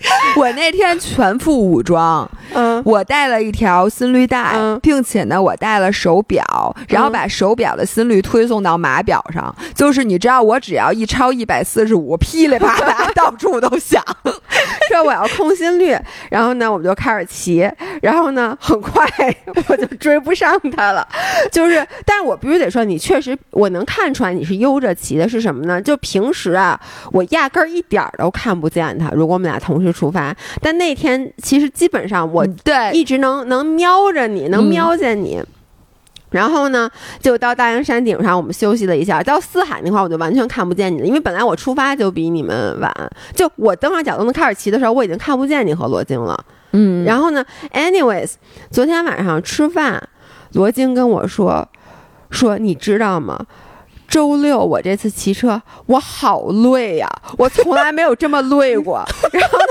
[0.36, 6.44] 我那天全副武装，嗯，我带了一条心率带，并且呢，我带了手表，
[6.88, 9.54] 然后把手表的心率推送到码表上。
[9.74, 14.02] 就是你知道，我只要一超一百四十五，噼里啪啦 到处都响，
[14.88, 15.96] 说我要控心率。
[16.30, 17.68] 然后呢，我们就开始骑，
[18.00, 19.04] 然后呢，很快
[19.66, 21.06] 我就追不上他了。
[21.50, 25.82] 就是，但是我必须得说，你确实我能看出来你是悠着骑的，是什么呢？
[25.82, 26.78] 就平时啊，
[27.10, 29.10] 我压根儿一点儿都看不见他。
[29.10, 29.87] 如果我们俩同时。
[29.92, 35.42] 出发，但那天其实基本上我对一直能能瞄着你，能瞄见你。
[36.30, 39.22] 然后呢，就到大洋山顶上，我们休息了一下。
[39.22, 42.92] 到四海那块，我就完全看不见你了，因为本来我出发就比你们晚。
[43.34, 46.38] 就我登上脚都能开始骑的时候，我已经看不见你和罗京了。
[46.72, 48.32] 嗯，然后呢，anyways，
[48.70, 50.06] 昨天晚上吃饭，
[50.52, 51.66] 罗京跟我说
[52.28, 53.46] 说，你知道吗？
[54.08, 59.04] 周六我这次骑车，我好累呀，我从来没有这么累过。
[59.30, 59.64] 然后呢，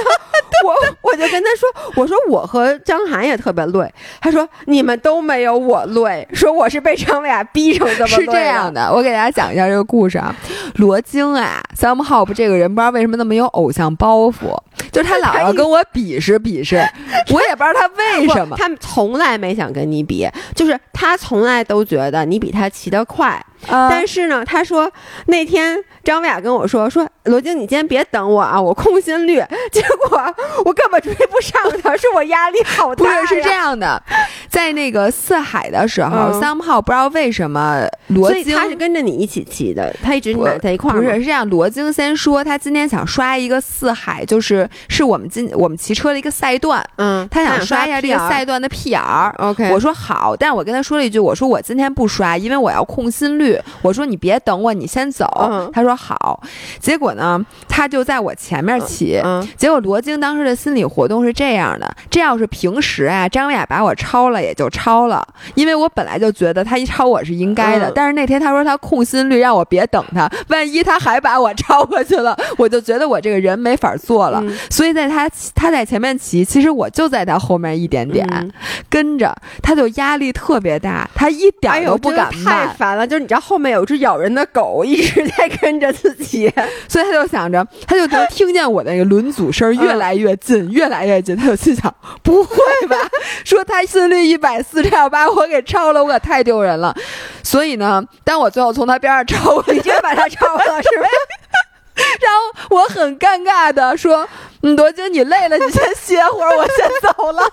[0.64, 3.92] 我我就跟他说，我说我和张涵也特别累。
[4.22, 10.36] 他说你们都没有我累，说我是被张伟俩逼成这么是这样的，我给大家讲一下这个故事啊。
[10.76, 14.56] 罗京啊，Sam Hope 这个人不知道为什么那么有偶像包袱，
[14.92, 16.78] 就是他老要跟我比试比试，
[17.32, 18.56] 我也不知道他为什么。
[18.58, 23.44] 他从来没想跟你比，就是他从来都觉得你比他骑得快。
[23.70, 24.90] 但是呢，他说
[25.26, 29.44] 那天张薇雅跟我说说罗京，你今天别等我啊，我空心率。
[29.72, 33.04] 结果我根本追不上他，是我压力好大。
[33.04, 34.02] 不是是这样的，
[34.48, 40.96] 在那个四海的时候，三号不知道为什么罗京他是跟着你一起骑的，他一直在一块儿。
[40.96, 49.34] 不是是这样，罗京先说他今天想刷一个四海，就是是我们今我们骑车的一个赛段，嗯，他想刷一下这个赛段的 PR。
[49.38, 53.60] OK，我说好，但是我跟他说了一句，我说我今天不刷，因为我要控心率。
[53.82, 55.26] 我说你别等我，你先走。
[55.50, 56.42] 嗯他说好。
[56.80, 59.20] 结果呢，他就在我前面骑。
[59.24, 65.26] 嗯结果罗京当时的心理活动是这样的：这要是平时啊，张雅把我超了也就超了，
[65.56, 67.90] 因为我本来就觉得他一超我是应该的。
[67.90, 74.44] 嗯但是那天他说他控心率，让我别等他，万一他还把我超过去了，我就觉得我这个人没法做了。
[74.58, 78.52] 嗯所以在他他在前面骑，其实我就在他后面一点点、嗯
[78.90, 83.06] 跟着，他就压力特别大，他一点儿都不敢真的太，烦了！
[83.06, 86.52] 就是你知道后面有只咬人的狗一直在跟着自己，
[86.88, 91.94] 所以他就想着，他就能听见我的那个轮组声越来越近，越来越近，他就心想，
[92.24, 92.96] 不会吧？
[93.44, 96.96] 说他心率一百四，这要把我给超了，我可太丢人了。
[97.44, 101.08] 所以呢，当我最后从他边上超过去，你真把他超了是吧？
[102.22, 104.28] 然后我很尴尬的说
[104.62, 107.44] ：“嗯，罗京，你累了，你先歇会儿，我先走了。”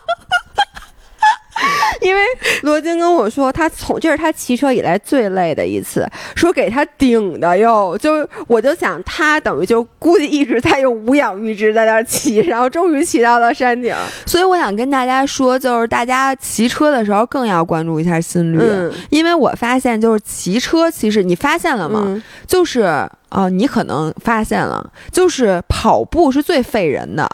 [2.03, 2.21] 因为
[2.63, 7.97] 罗京跟我说，他从这是他骑车以来最累的一次，说给他顶的哟。
[7.97, 13.95] 就我就想，他等于就估计一直在用无氧阈值在那儿骑，然后终于骑到了山顶。
[14.27, 22.03] 所以我想跟大家说，就是大家骑车的时候更要关注一下心率，嗯因为我发现就是骑车，其实你发现了吗？
[22.05, 27.29] 嗯就是啊、呃你可能发现了，就是跑步是最费人的。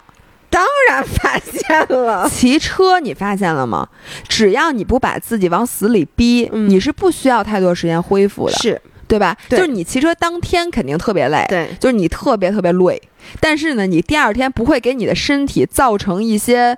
[0.49, 3.87] 当然发现了， 骑车你发现了吗？
[4.27, 9.35] 只要你不把自己往死里逼，嗯你是不需要太多时间恢复的，是对吧？
[9.47, 13.01] 对就是你骑车当天肯定特别累，对，就是你特别特别累，
[13.39, 16.77] 但是呢，你第二天不会给你的身体造成一些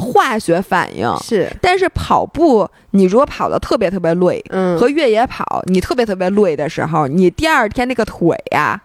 [0.00, 1.12] 化学反应。
[1.18, 8.80] 是，但是跑步，你如果跑的特别特别累，嗯，和越野跑，你特别特别累的时候，你第二天那个腿呀、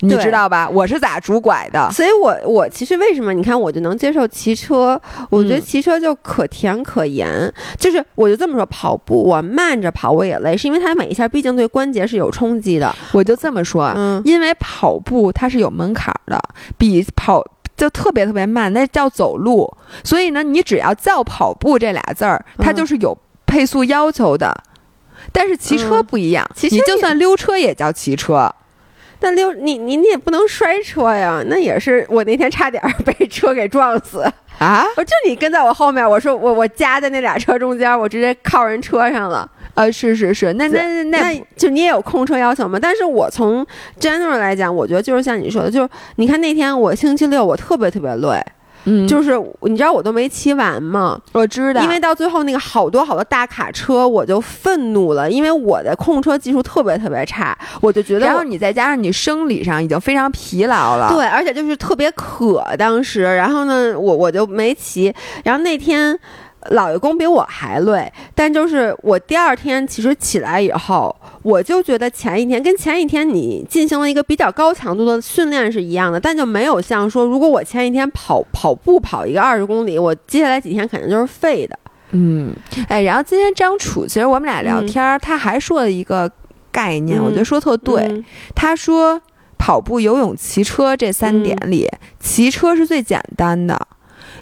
[0.00, 0.68] 你知道吧？
[0.68, 1.88] 我是咋拄拐的？
[1.92, 5.00] 所以我我其实为什么你看我就能接受骑车？
[5.30, 12.92] 我觉得嗯骑车就可甜可盐，就是我就这么说，跑步我慢着跑我也累，是因为它每一下毕竟对关节是有冲击的。
[13.12, 16.42] 我就这么说，因为跑步它是有门槛儿的，
[16.76, 17.44] 比跑
[17.82, 19.68] 就特别特别慢，那叫走路。
[20.04, 24.56] 所以呢，你只要叫跑步这俩字儿，它嗯就是有配速要求的。
[25.32, 28.54] 但是骑车嗯不一样，你就算溜车也叫骑车。
[29.18, 34.24] 那溜你你你也不能摔车呀，那也是我那天差点儿被车给撞死。
[34.58, 39.50] 啊，我就你跟在我后面，我说我我夹在那俩车中间，我直接靠人车上了。
[39.74, 42.78] 呃，是是是，那那那那就你也有控车要求吗？
[42.80, 43.66] 但是我从
[43.98, 48.44] general 来讲，我觉得就是像你说的，就是你看那天我星期六我特别特别累，
[48.84, 51.18] 嗯，就是你知道我都没骑完吗？
[51.32, 65.14] 我知道，因为到最后那个好多好多大卡车，我就愤怒了，因为我的控车技术特别特别差，我就觉得然后你再加上你生理上已经非常疲劳了，对，而且就是特别渴，当时，然后呢，我我就没骑，
[65.44, 66.18] 然后那天。
[66.70, 81.78] 老爷公比我还累，但就是我第二天其实起来以后，我就觉得前一天跟前一天你进行了一个比较高强度的训练是一样的，但就没有像说，如果我前一天跑跑步跑一个二十公里，我接下来几天肯定就是废的。
[82.12, 82.54] 嗯，
[82.88, 86.30] 哎，然后今天张楚，其实我们俩聊嗯天儿，他还说了一个
[86.70, 88.02] 概念，我觉得嗯说特对。
[88.02, 88.24] 嗯。
[88.54, 89.20] 他说，
[89.58, 91.88] 跑步、游泳、骑车这三点里，
[92.20, 93.80] 骑车是最简单的，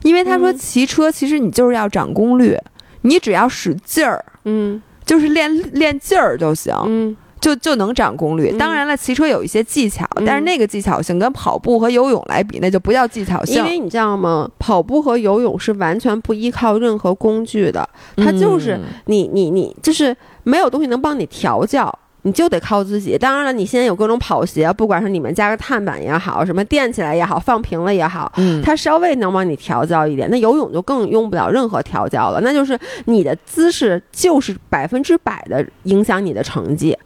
[0.03, 2.57] 因为他说嗯骑车其实你就是要长功率，
[3.03, 8.51] 你只要使劲儿，嗯就是练练劲儿就行，嗯就就能长功率。
[8.53, 13.57] 嗯当然了，骑车有一些技巧，嗯但是那个技巧性跟跑步和游泳来比，那就不叫技巧性。
[13.57, 14.49] 因为你知道吗？
[14.59, 21.93] 跑步和游泳是完全不依靠任何工具的，它就是嗯你你你就是没有东西能帮你调教，
[22.23, 23.17] 你就得靠自己。
[23.17, 30.29] 当然了，你现在有各种跑鞋，不管是里面加个碳板也好，什么垫起来也好，放平了也好，嗯，它稍微能帮你调教一点。
[30.31, 36.97] 那游泳就更用不了任何调教了，那就是你的姿势就是百分之百的影响你的成绩，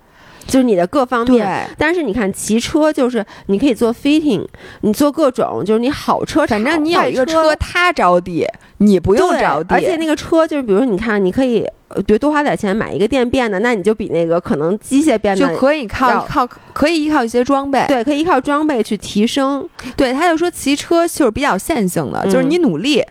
[0.47, 1.69] 就是你的各方面。
[1.79, 4.47] 但是你看骑车，就是你可以做 fitting，
[4.83, 8.47] 你做各种，就是你好车，反正你有一个车车，它着地，
[8.79, 15.49] 你不用着地，而且那个车就是，比如说你看，你可以，呃比如多花点钱买一个电变的，那你就比那个可能机械变的。
[15.49, 17.85] 就可以靠靠可以依靠一些装备。
[17.89, 19.69] 对，可以依靠装备去提升。
[19.97, 23.03] 对，他就说骑车就是比较线性的，嗯就是你努力，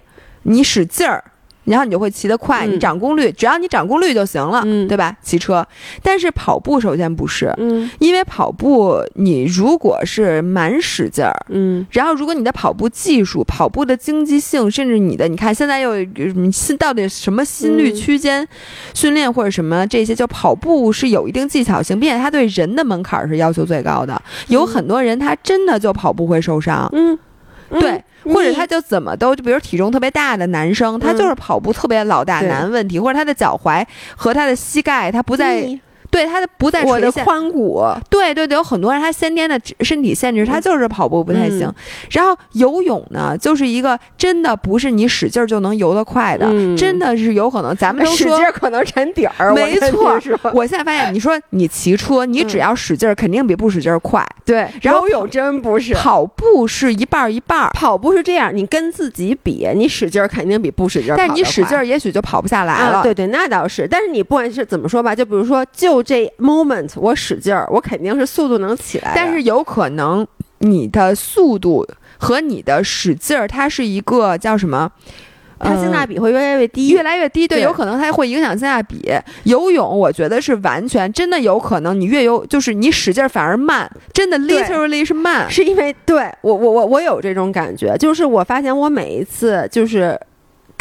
[0.43, 1.23] 你使劲儿。
[1.66, 2.72] 然后你就会骑得快，嗯。
[2.74, 4.88] 你长功率，只要你长功率就行了，嗯。
[4.88, 5.16] 对吧？
[5.22, 5.66] 骑车，
[6.01, 7.89] 但是跑步首先不是，嗯。
[7.99, 11.86] 因为跑步你如果是蛮使劲儿，嗯。
[11.91, 15.95] 然后如果你的跑步技术、跑步的经济性，甚至你的，你看现在又
[16.36, 18.47] 你心到底什么心率嗯区间
[18.93, 24.22] 训练或者什么这些，就跑步是有一定技巧性，并且它对人的门槛儿是要求最高的。
[24.47, 27.18] 有很多人他真的就跑步会受伤，嗯，
[27.70, 27.80] 嗯。
[27.80, 35.80] 对，或者他就怎么都，就比如体重特别大的男生，他嗯就是跑步特别老大难问题，或者他的脚踝和他的膝盖他不在你
[36.14, 37.11] 对他的不在我的。
[37.11, 41.64] 髋骨，对对对，有很多人他先天的身体限制，他就是跑步不太行。
[41.68, 41.74] 嗯
[42.11, 47.76] 然后游泳呢，就是一个真的不是你使劲儿就能游得快的，嗯真的是有可能。
[47.76, 50.20] 咱们都说使劲可能沉底儿，没错
[50.53, 54.24] 我现在发现，你说你骑车，你只要使劲儿，肯定比不使劲儿快。
[54.45, 55.93] 对，然后游泳真不是。
[55.93, 61.26] 跑步是一半儿一半儿，跑步是这样，你跟自己比，你使劲儿肯定比不使劲儿快。
[61.26, 62.97] 但是你使劲儿，也许就跑不下来了。
[62.97, 63.88] 啊，对对，那倒是。
[63.89, 69.13] 但是你不管是怎么说吧，就比如说，就这 moment 我使劲儿，我肯定是速度能起来。
[69.15, 70.27] 但是有可能
[70.59, 71.87] 你的速度
[72.17, 74.91] 和你的使劲儿，它是一个叫什么？
[75.59, 76.89] 它性价比比会越来越低。
[76.89, 79.09] 越来越低，对，对有可能它会影响性价比。
[79.43, 85.49] 游泳，我觉得是完全真的有可能，你越游就是你使劲儿反而慢，真的对 literally 是慢。
[85.49, 90.19] 是因为对我我我我有这种感觉，就是我发现我每一次就是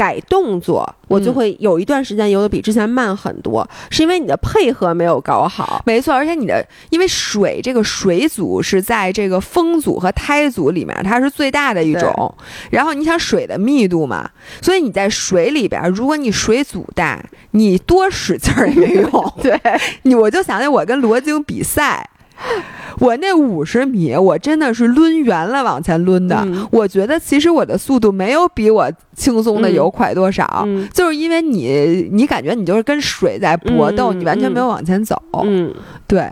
[0.02, 5.80] 改动作，我就嗯会有一段时间游的比之前慢很多，是因为你的配合没有搞好。
[5.86, 12.34] 没错，而且你的因为水这个水组是在这个风组和胎组里面，它是最大的一种。
[12.68, 14.28] 然后你想水的密度嘛，
[14.60, 19.10] 所以你在水里边，如果你水阻大，你多使劲儿也没用。
[19.40, 19.56] 对，
[20.02, 22.10] 你我就想起我跟罗京比赛。
[23.00, 26.36] 我那五十米，我真的是抡圆了往前抡的。
[26.44, 35.20] 嗯我觉得其实我的速度没有比我轻松的游快多少，嗯就是因为你，你感觉你就是跟水在搏斗，嗯你完全没有往前走。
[35.42, 35.72] 嗯，
[36.06, 36.28] 对，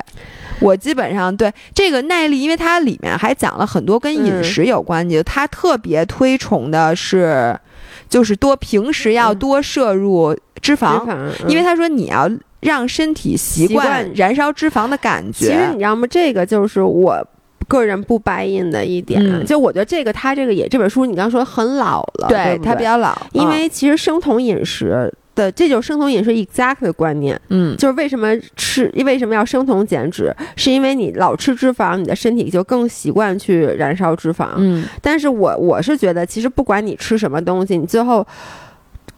[0.61, 7.59] 我基本上对这个耐力，因为它里面还讲了很多跟饮食有关系，它特别推崇的是，
[8.09, 11.05] 就是多平时要嗯多摄入脂肪，
[11.49, 12.31] 因为嗯他说你要
[12.61, 15.79] 让身体习惯燃烧脂肪的感觉其实你。
[15.79, 16.07] 知道吗？
[16.09, 17.27] 这个就是我。
[17.69, 34.49] 个人不 buy in 的一点，嗯就我觉得这个他这个也这本书你刚刚说很老了，对它比较老，因为其实生酮饮食的这就是生酮饮食 exact 的观念，嗯就是为什么吃为什么要生酮减脂，是因为你老吃脂肪，你的身体就更习惯去燃烧脂肪。
[34.57, 38.27] 嗯但是我我是觉得，其实不管你吃什么东西，你最后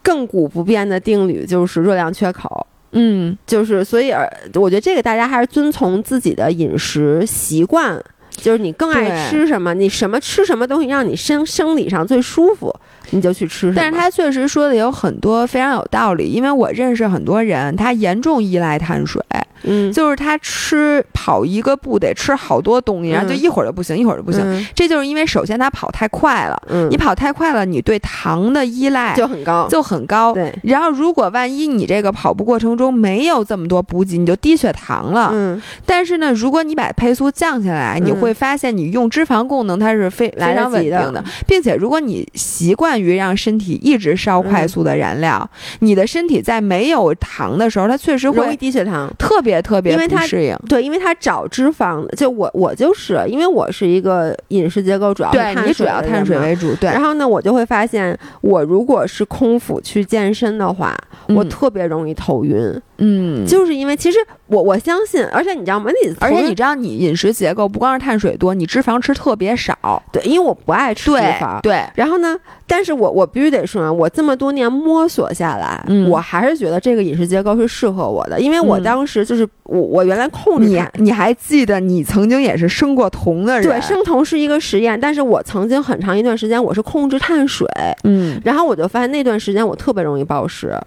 [0.03, 2.67] 亘古不变的定律就是热量缺口。
[2.93, 12.73] 嗯就是所以，呃我觉得这个大家还是遵从自己的饮食习惯，就是你更爱吃什么，你什么吃什么东西让你生生理上最舒服，
[13.11, 13.73] 你就去吃。
[13.75, 19.21] 但是他确实说的有很多非常有道理，因为我认识很多人，他严重依赖碳水，
[19.63, 24.41] 嗯，就是他吃跑一个步得吃好多东西，然后就嗯一会儿就不行，一会儿就不行。
[24.43, 30.33] 嗯这就是因为首先他跑太快了，嗯，你跑太快了，你对糖的依赖就很高，就很高。
[30.33, 35.29] 对，然后，如果万一你这个跑步过程中没有这么多补给，你就低血糖了。
[35.33, 49.09] 嗯，但是呢，如果你把配速降下来，嗯你会发现你用脂肪功能它是非非常稳定的，并且如果你习惯于让身体一直烧快速的燃料，你的身体在没有糖的时候，它确实会低血糖。
[49.17, 50.57] 特别特别因为它不适应。
[50.67, 56.89] 对，因为它找脂肪，就我我就是因为我是一个饮食结构主要是对你主要碳水为主，对。
[56.89, 60.97] 然，后呢，我就会发现，我如果是空腹去健身的话，
[61.29, 64.17] 我嗯特别容易头晕，嗯，就是因为其实
[64.47, 65.89] 我我相信，而且你知道吗？
[66.03, 71.61] 你而且你知道，你饮食结构不光是碳水多，你脂肪吃特别少，对，因为我不爱吃脂对肪。
[71.61, 72.37] 对，然后呢，
[72.67, 83.63] 但是我我必须得说啊，我这么多年摸索下来，嗯我还是觉得这个饮食结构是适合我的，因为我嗯当时就是我我原来控制你你还记得你曾经也是生过酮的人？
[83.63, 87.67] 对，生酮是一个实验，但是我曾经很长一段时间我是控制碳水，
[88.03, 90.77] 嗯，然后我就发现那段时间我特别容易暴食，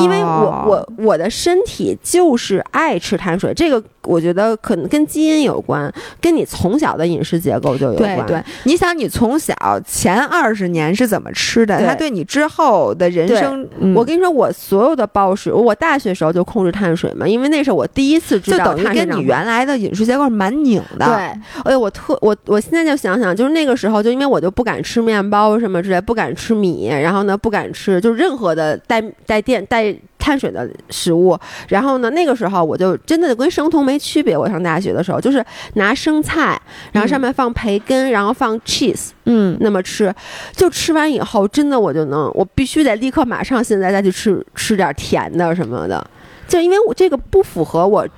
[0.00, 8.26] 因为我哦我我的身体就是爱吃碳水，这个我觉得可能跟基因有关，跟你从小的饮食结构就有关。
[8.26, 9.54] 对对，你想你从小
[9.86, 21.06] 前二十年是怎么吃的，对它对你之后的人生，嗯我跟你说，我所有的暴食，我大学时候就控制碳水嘛，因为那是我第一次知道就等于碳水长跟你原来的饮食结构是蛮拧的。
[21.06, 31.38] 对，哎，我特我我现在就想想，就是那个时候，就因为我就不敢吃面包什么之类，不敢吃米，然后呢不敢吃就是任何的带带电带碳水的食物。
[31.68, 34.36] 然后呢，那个时候我就真的跟生酮没区别。
[34.36, 35.44] 我上大学的时候，就是
[35.74, 36.60] 拿生菜，
[36.92, 40.14] 然后上面放培根，然后放 cheese，嗯，那么吃，
[40.52, 46.04] 就吃完以后，真的我就能，我必须得立刻马上现在再去吃吃点甜的什么的，
[46.48, 48.08] 就因为我这个不符合我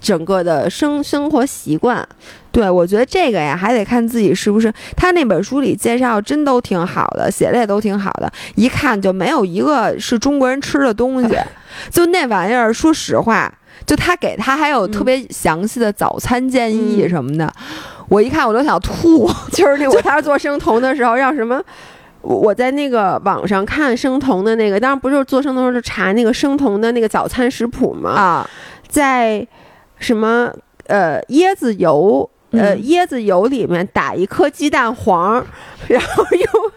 [0.00, 2.06] 整个的生生活习惯。
[2.54, 4.72] 对，我觉得这个呀，还得看自己是不是。
[4.96, 11.36] 他那本书里介绍真都挺好的，写的也都挺好的，一看就没有一个是中国人吃的东西。
[11.90, 13.52] 就那玩意儿，说实话，
[13.84, 17.52] 就他给他还有特别详细的早餐建议嗯什么的，
[18.08, 19.28] 我一看我都想吐。
[19.50, 21.60] 就是那 我当时做生酮的时候，让什么？
[22.22, 28.50] 我我在那个网上看生酮的那个，当然不就是做生酮的时候就查那个生酮的那个早餐食谱嘛，啊，
[28.88, 29.46] 在
[29.98, 30.50] 什么
[30.86, 35.44] 呃椰子油呃椰子油里面打一颗鸡蛋黄，
[35.88, 36.72] 然后用。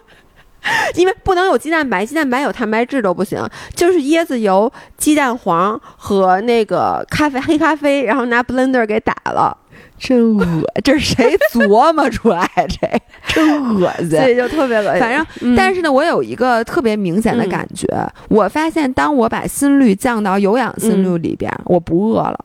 [0.96, 3.42] 因为不能有鸡蛋白，鸡蛋白有蛋白质都不行，
[3.74, 9.56] 就是椰子油、鸡蛋黄和那个咖啡黑咖啡，然后拿 blender 给打了，
[9.98, 10.46] 真恶
[10.84, 12.46] 这是谁 琢磨出来？
[12.68, 13.02] 这
[13.34, 15.00] 真恶心，所以就特别恶心。
[15.00, 17.88] 反正，但是呢，我有一个特别明显的感觉，
[18.28, 22.38] 我发现当我把心率降到有氧心率里边，我不饿了。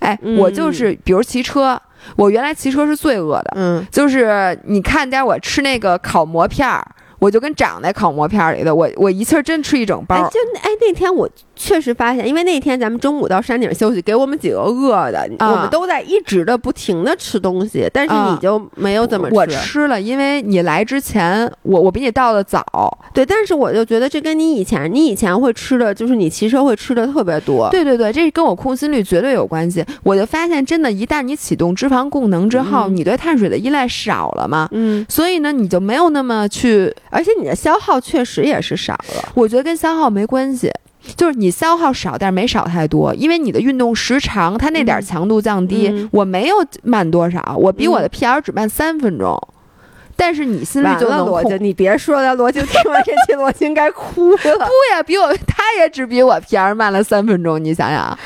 [0.00, 1.80] 哎，我就是比如骑车，
[2.16, 6.86] 我原来骑车是最饿的，嗯，就是你看见我吃那个烤馍片儿。
[7.20, 10.16] 我就跟长在烤馍片里的，我我一气儿真吃一整包。
[10.16, 11.28] 哎就哎，那天我。
[11.62, 19.36] 确实发现，因为那天咱们中午到山顶休息，给我们几个饿的，我们都在一直的不停的吃东西，但是你就没有怎么吃。
[19.36, 22.64] 我吃了，因为你来之前，我我比你到的早，
[23.12, 27.68] 对，但是我就觉得这跟你以前，你以前会吃的就是你骑车会吃的特别多。
[27.70, 29.84] 对对对，这跟我控心率绝对有关系。
[30.02, 39.28] 我就发现，真的，一旦你启动脂肪供能之后，你对碳水的依赖少了嘛，嗯，所以呢，你就没有那么去，而且你的消耗确实也是少了。
[39.34, 40.72] 我觉得跟消耗没关系。
[41.16, 49.40] 就是你消耗少，但是没少太多，因为你的运动时长，它那点强度降低，我没有慢多少，我比我的 PR 只慢三分钟，
[50.16, 51.42] 但是你心里就能控。
[51.60, 54.36] 你别说了，罗京听完这期，罗京该哭了。
[54.42, 58.18] 不呀，比我他也只比我 PR 慢了三分钟，你想想，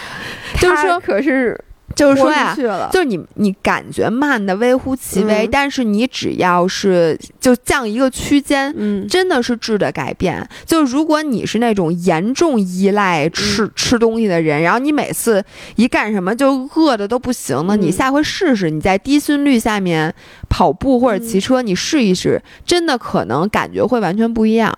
[0.58, 1.58] 就是说可是。
[1.94, 2.56] 就是说呀，
[2.92, 10.46] 就是你你感觉慢的微乎其微，但是你只要是就降一个区间，嗯，真的是质的改变。
[10.66, 15.44] 就如果你是那种严重依赖吃吃东西的人，然后你每次
[15.76, 20.14] 一干什么就饿的都不行了，你下回试试，你在低心率下面
[20.48, 24.74] 跑步或者骑车，你试一试，真的可能感觉会完全不一样。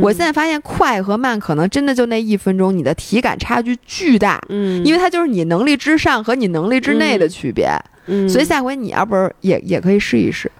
[0.00, 4.40] 我现在发现快和慢可能真的就那一分钟，你的体感差距巨大。
[4.48, 7.70] 嗯，因为它就是你能力之上和你能力之内的区别。
[8.06, 10.50] 嗯，所以下回你要不是也也可以试一试。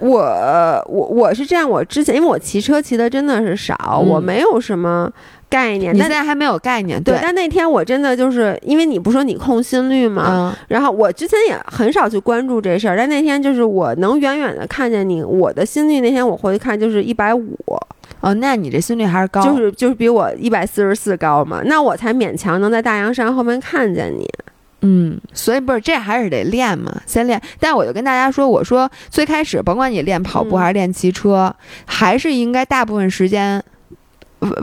[0.00, 0.16] 我
[0.86, 5.10] 我我是这样，我之前因为我骑车骑的真的是少，我没有什么
[5.48, 5.94] 概念。
[5.94, 7.18] 你现在还没有概念，对？
[7.22, 10.56] 但那天我真的就是因为你不说你控心率吗？
[10.68, 17.56] 然后我之前也很少去关注这事儿，但那天就是我能远远的看见你，我的心率那天我回去看就是一百五。
[18.20, 24.28] 哦，那你这心率还是高，就是就是比我一百四十四高嘛，那我才勉强能在大洋山后面看见你。
[24.80, 27.40] 嗯，所以不是这还是得练嘛，先练。
[27.60, 33.62] 但我就跟大家说，我说最开始甭管你练跑步还是练骑车，还是应该大部分时间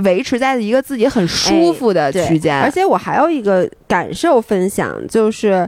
[0.04, 2.60] 维持在一个自己很舒服的区间。
[2.62, 5.68] 而且我还有一个感受分享，就是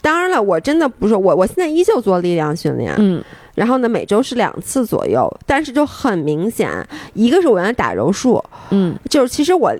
[0.00, 2.94] 当然了，我真的不是我，我现在依旧做力量训练。
[2.98, 3.22] 嗯。
[3.54, 6.70] 然后呢，每周是两次左右，但是就很明显，
[7.12, 9.70] 一个是我原来打柔术，嗯，就是其实我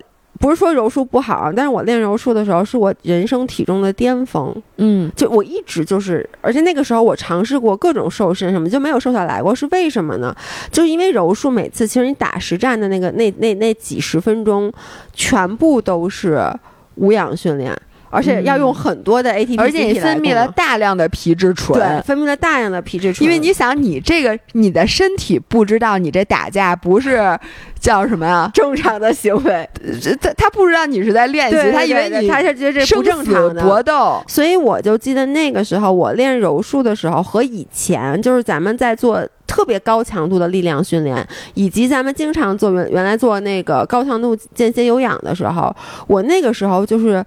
[0.42, 10.34] 不是说柔术不好，但是我练柔术的时候是我人生体重的巅峰，嗯，就我一直就是，而且那个时候我尝试过各种瘦身什么，就没有瘦下来过，是为什么呢？
[10.72, 14.72] 就是因为柔术每次其实你打实战的那个那那那几十分钟，
[15.12, 16.44] 全部都是
[16.96, 17.72] 无氧训练。
[18.12, 23.24] 而且要用很多的 ATP，而且你分泌了大量的皮质醇，对，分泌了大量的皮质醇。
[23.24, 27.38] 因为你想，你这个你的身体不知道你这打架不是
[27.80, 28.50] 叫什么呀？
[28.52, 29.66] 正常的行为，
[30.20, 34.22] 他他不知道你是在练习，他以为你他是觉得这不正常的搏斗。
[34.28, 45.74] 所以我就记得那个时候我练柔术的时候和以前就是咱们在做特别高强度的力量训练，以及咱们经常做原原来做那个高强度间歇有氧的时候，
[46.06, 47.24] 我那个时候就是。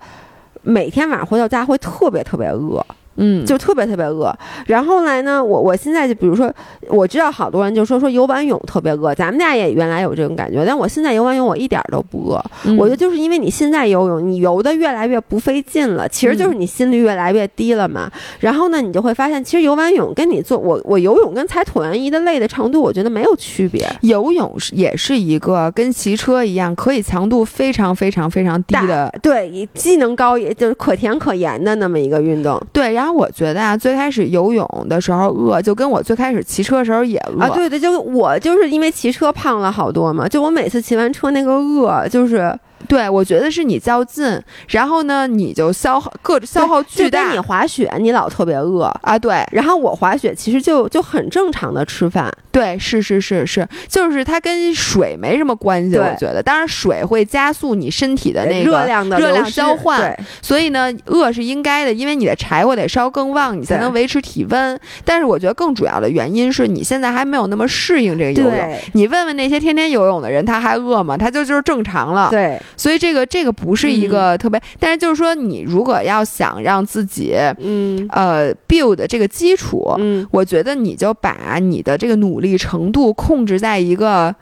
[0.68, 2.84] 每天晚上回到家会特别特别饿。
[3.18, 4.34] 嗯，就特别特别饿，
[4.68, 6.54] 然后来呢，我我现在就比如说，
[6.90, 12.44] 我知道好多人就说说游完泳特别饿，咱们家也原来有这种感觉，但我现在游完泳我一点都不饿，
[12.78, 18.12] 我觉得就是因为你现在游泳，你游的越来越不费劲了，其实就是你心率越来越低了嘛。
[18.42, 23.90] 然后呢，你就会发现，其实游完泳跟你做我我游泳跟踩椭圆仪的累的程度，我觉得没有区别。
[24.02, 33.05] 游泳是也是一个跟骑车一样，可以强度非常非常非常低的，对，既能高也就是可甜可盐的那么一个运动，对，然后。
[33.12, 37.50] 我觉得啊，最开始游泳的时候饿，就跟我最开始骑车的时候也饿啊。
[37.50, 40.28] 对对，就我就是因为骑车胖了好多嘛。
[40.28, 42.58] 就我每次骑完车那个饿，就是。
[42.88, 47.32] 对，我觉得是你较劲，然后呢，你就消耗各消耗巨大。
[47.32, 49.18] 你滑雪，你老特别饿啊。
[49.18, 52.32] 对，然后我滑雪其实就就很正常的吃饭。
[52.52, 55.98] 对，是是是是，就是它跟水没什么关系。
[55.98, 64.80] 我觉得，当然水会加速你身体的那个热量的热量交换，所以呢，饿是应该的，因为你的柴火得烧更旺，你才能维持体温。
[65.04, 68.80] 但是我觉得更主要的原因是你现在还没有那么适应这个游泳。
[68.94, 71.18] 你问问那些天天游泳的人，他还饿吗？
[71.18, 72.30] 他就就是正常了。
[72.30, 72.62] 对。
[72.78, 84.34] 所以这个这个不是一个特别，但是就是说，你如果要想让自己，嗯呃，build 这个基础，嗯我觉得你就把你的这个努力程度控制在一个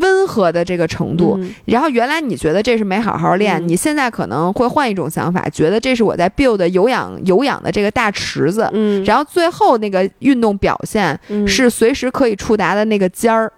[0.00, 1.36] 温和的这个程度。
[1.38, 8.68] 嗯然后原来你觉得这是没好好练，嗯你现在可能会换一种想法，觉得这是我在 build 有氧有氧的这个大池子。
[8.72, 13.46] 嗯，然后最后那个运动表现嗯是随时可以触达的那个尖儿。
[13.46, 13.52] 嗯，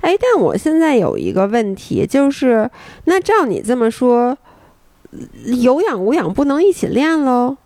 [0.00, 2.68] 哎，但我现在有一个问题，就是
[3.04, 4.36] 那照你这么说，
[5.62, 7.56] 有氧无氧不能一起练喽？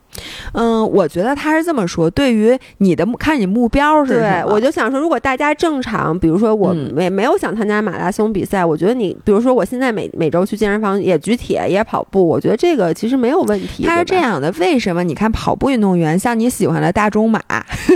[0.52, 13.84] 嗯，我觉得他是这么说，对于你的目看你目标是什对，我就想说，如果大家正常，比如说我嗯没、没有想参加马拉松比赛，我觉得你，比如说我现在每每周去健身房也举铁也跑步，我觉得这个其实没有问题。
[13.84, 15.02] 他是，这样的，为什么？
[15.02, 17.40] 你看跑步运动员，像你喜欢的大中马，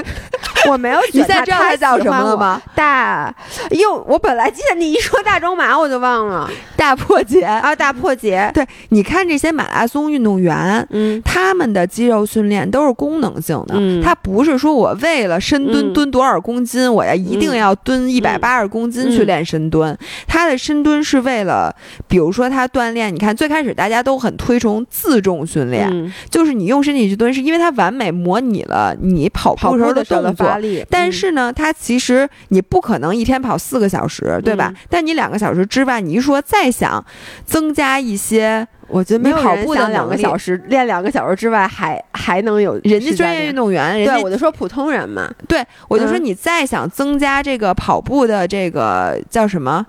[0.70, 2.36] 我没有你现在觉得他知道他叫什么了？
[2.36, 2.62] 吗？
[2.74, 3.34] 大，
[3.70, 7.42] 哟，我本来记得你一说大中马我就忘了大破节。
[7.42, 19.96] 啊，大破节，对，你看这些马拉松运动员，嗯他们的肌肉训练都是功能性的，嗯他不是说我为了深蹲嗯蹲多少公斤，我要一定要蹲一百八十公斤去练深蹲。
[20.26, 21.74] 他的深蹲是为了，
[22.08, 30.55] 比如说他锻炼，你看最开始大家都很推崇自重训练，嗯就是你用身体去蹲，是因为它完美模拟了你跑跑步时候的动作
[30.90, 34.72] 但是呢，它其实你不可能一天跑四个小时，对吧？
[34.74, 34.76] 嗯。
[34.88, 37.04] 但你两个小时之外，你一说再想
[37.44, 46.24] 增加一些，我觉得没有人你跑步的想两个小时练两个小时之外还还能有人家专业运动员，人家对，我就说普通人嘛，对我就说嗯。
[46.24, 49.86] 你再想增加这个跑步的这个叫什么？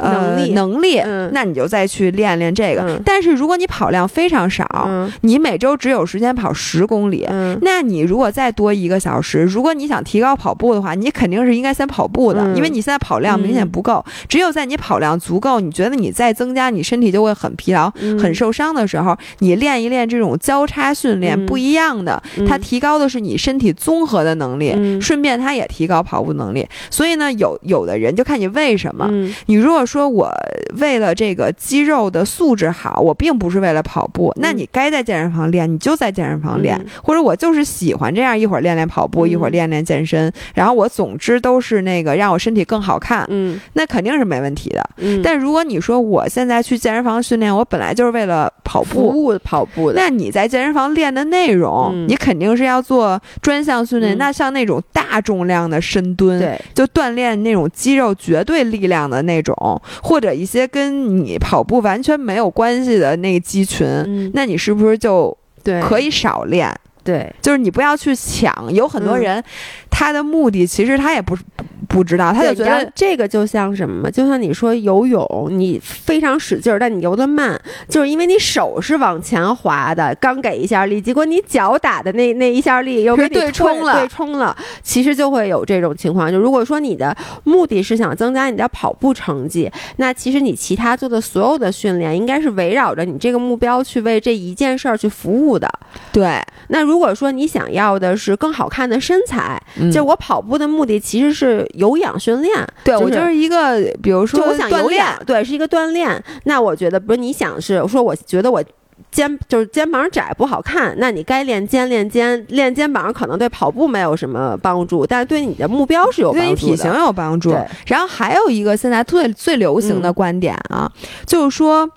[0.00, 0.52] 呃能力。
[0.52, 1.30] 能力，嗯。
[1.32, 2.82] 那你就再去练练这个。
[2.82, 3.02] 嗯。
[3.04, 5.10] 但是如果你跑量非常少，嗯。
[5.22, 7.58] 你每周只有时间跑十公里，嗯。
[7.62, 12.56] 那你如果再多一个小时，如果你想提高跑步的话，你肯定是应该先跑步的，嗯。
[12.56, 14.04] 因为你现在跑量明显不够。
[14.28, 18.18] 只有在你跑量足够，你觉得你再增加，你身体就会很疲劳、嗯。
[18.18, 21.46] 很受伤的时候，你练一练这种交叉训练，嗯。
[21.46, 22.46] 不一样的，嗯。
[22.46, 25.00] 它提高的是你身体综合的能力，嗯。
[25.00, 26.66] 顺便它也提高跑步能力。
[26.90, 29.06] 所以呢，有有的人就看你为什么。
[29.10, 29.32] 嗯。
[29.46, 30.32] 你如果说我
[30.78, 36.86] 为了这个肌肉的素质好，我并不是为了跑步，那你该在健身房练，你就在健身房练，嗯。
[37.02, 39.30] 或者我就是喜欢这样，一会儿练练跑步，嗯。
[39.30, 43.58] 一会儿练练健身，然后我总之都是那个让我身体更好看，嗯。
[43.72, 44.88] 那肯定是没问题的。
[44.98, 49.24] 嗯，但如果你说我现在去健身房训练，我本来就是为了跑服步。
[49.24, 52.06] 务跑步的，那你在健身房练的内容，嗯。
[52.08, 54.16] 你肯定是要做专项训练。
[54.16, 54.18] 嗯。
[54.18, 65.36] 那像那种大重量的深蹲，对，就锻炼那种肌肉绝对力量的那种，或者一些跟你跑步完全没有关系的那个肌群，嗯那你是不是就，
[65.82, 66.74] 可以少练？
[67.02, 68.72] 对，就是你不要去抢。
[68.72, 69.44] 有很多嗯人，
[69.90, 72.90] 他的目的其实他也不是不不知道，他就觉得。
[72.94, 74.10] 这个就像什么？
[74.10, 86.30] 就像你说游泳，你非常使劲儿，但你游得慢，就是因为你手是往前滑的，刚给一下力，结果你脚打的那那一下力又给你对冲了对冲了，其实就会有这种情况。
[86.30, 95.70] 就如果说你的目的是想增加你的跑步成绩，那其实你其他做的所有的训练应该是围绕着你这个目标去为这一件事儿去服务的。
[96.12, 106.22] 对，那如果说你想要的是更好看的身材，嗯就我跑步的目的其实是有氧训练，对就我就是是一个，比如说我想锻炼有氧，，对，是一个锻炼。
[106.44, 108.62] 那我觉得，不是你想是说，我觉得我。
[109.10, 116.56] 肩就是肩膀窄不好看，那你该练肩练肩，练肩膀可能对跑步没有什么帮助，但是对你的目标是有帮助的。
[116.56, 117.66] 体型有帮助对。
[117.86, 120.88] 然后还有一个现在最最流行的嗯观点啊，
[121.26, 121.88] 就是说，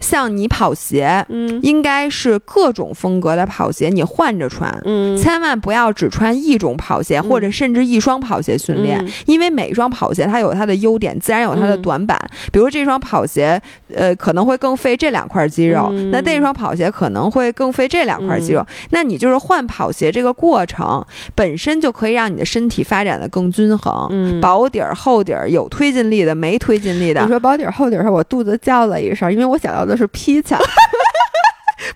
[0.00, 4.70] 像你跑鞋，嗯应该是各种风格的跑鞋，你换着穿。
[4.84, 12.18] 嗯，千万不要只穿一种跑鞋，或者甚至一双跑鞋训练，嗯因为每一双跑鞋它有它的优点，自然有它的嗯短板。
[12.52, 13.60] 比如这双跑鞋，
[13.94, 18.64] 呃，可能会更费这两块肌肉，嗯那那双跑鞋可能会更费这两块肌肉。
[18.90, 27.28] 那你就是换跑鞋这个过程本身就可以让你的身体发展的更均衡，嗯薄底儿、厚底儿，有推进力的，没推进力的你。
[27.28, 30.58] 说薄底儿厚底儿时，我肚子叫了一声，因为我想到的是披萨。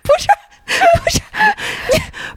[0.03, 0.29] 不是
[1.03, 1.21] 不是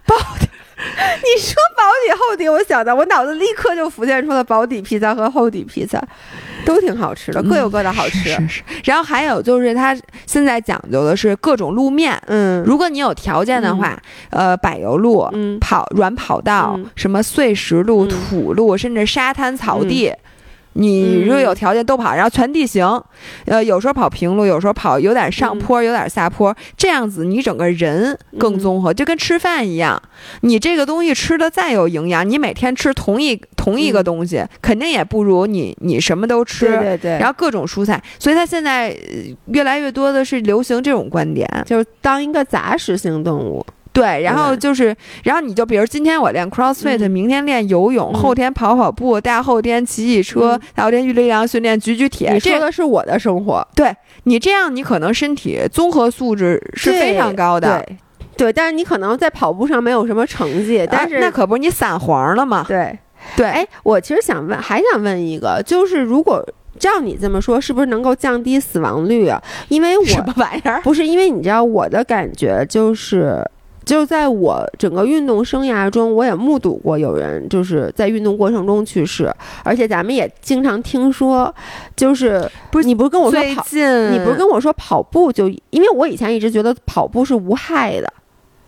[0.05, 0.47] 薄底，
[0.77, 6.01] 你说薄底厚底，我想到我脑子立刻就浮现出了薄底披萨和厚底披萨，
[6.65, 8.17] 都挺好吃的，各有各的好吃。
[8.29, 8.63] 是是。
[8.85, 9.95] 然后还有就是，它
[10.25, 12.19] 现在讲究的是各种路面。
[12.27, 13.97] 嗯，如果你有条件的话，
[14.31, 20.11] 呃，柏油路、嗯跑软跑道、嗯什么碎石路、嗯土路，甚至沙滩草地，
[20.73, 22.85] 你如果有条件都跑，然后全地形，
[23.45, 30.01] 呃，有时候跑平路，有时候跑有点上坡，有点下坡，这样子你整个人更综合，就跟吃饭一样。
[30.41, 37.11] 你这个东西吃的再有营养，你每天吃同一同一个东西，肯定也不如你你什么都吃，对对。
[37.19, 38.95] 然后各种蔬菜，所以它现在
[39.47, 43.65] 越来越多的是流行这种观点，就是当一个杂食性动物。
[43.93, 52.33] 对，然后就是，然后你就比如今天我练 CrossFit，明天练游泳，后天跑跑步，大后天骑骑车，大后天力量训练，举举铁。
[52.33, 53.65] 你说的是我的生活。
[53.75, 57.85] 对你这样，你可能身体综合素质是非常高的。
[57.85, 57.97] 对，
[58.35, 62.65] 对，但是你可能在跑步上没有什么成绩，但是那可不是你散黄了吗？
[62.67, 62.97] 对，
[63.35, 63.45] 对。
[63.45, 66.43] 哎，我其实想问，还想问一个，就是如果
[66.79, 69.39] 照你这么说，是不是能够降低死亡率啊？
[69.67, 70.81] 因为我什么玩意儿？
[70.81, 73.47] 不是，因为你知道我的感觉就是。
[73.85, 81.53] 就在我整个运动生涯中，我也目睹过有人就是在运动过程中去世，而且咱们也经常听说，
[81.95, 83.63] 就是不是你不是跟我说跑，
[84.11, 88.11] 你不是跟我说跑步就，因为我以前一直觉得跑步是无害的，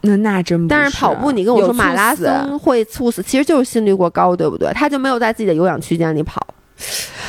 [0.01, 4.71] 那那真，但是跑步你跟我说马拉松会猝死，其实就是心率过高，对不对？
[4.73, 6.45] 他就没有在自己的有氧区间里跑。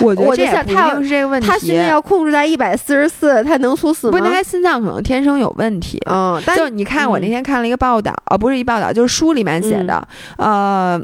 [0.01, 1.47] 我觉得这不一定是这个问题。
[1.47, 4.19] 他心率要控制在一百四十四，他能猝死吗？
[4.19, 6.01] 不，他心脏可能天生有问题。
[6.07, 10.07] 嗯，但就你看，我那天看了一个报道，哦，不是一报道，就是书里面写的。
[10.37, 11.01] 呃，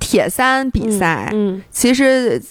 [0.00, 2.42] 铁三比赛，嗯，其实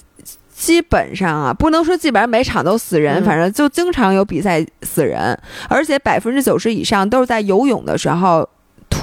[0.54, 5.38] 基本上啊，不能说基本上每场都死人，反正就经常有比赛死人，
[5.70, 8.48] 而且百分之九十以上都是在游泳的时候。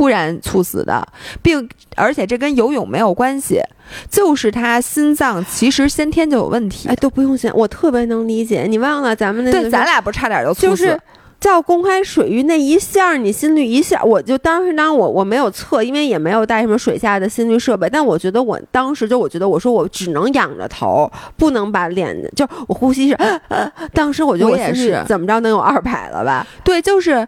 [0.05, 1.03] 突然猝死的，
[1.41, 3.59] 并而且这跟游泳没有关系，
[4.11, 6.91] 就是他心脏其实先天就有问题。
[6.91, 8.67] 哎，都不用先，我特别能理解。
[8.69, 10.61] 你忘了咱们那对，咱俩不差点就猝死。
[10.61, 11.01] 就是
[11.41, 23.17] 叫公开水域那一下，你心率一下，我就当时当我我没有测，因为也没有带什么水下的心率设备，但我觉得我当时就我觉得我说我只能仰着头，不能把脸就我呼吸是，
[23.95, 26.47] 当时我觉得我也是怎么着能有二百了吧？
[26.63, 27.27] 对，就是。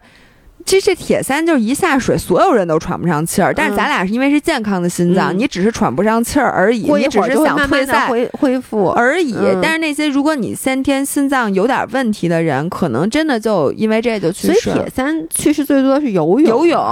[0.67, 3.53] 其实这铁三就是一下水，所有人都喘不上气儿。
[3.53, 9.33] 但是咱俩是因为是健康的心脏，你只是喘不上气儿而已，你只是想退赛恢恢复而已。
[9.61, 14.59] 但是那些如果你先天心脏有点问题的人，可能真的就因为这就去世。
[14.59, 16.49] 所以铁三去世最多的是游泳。
[16.49, 16.83] 游泳，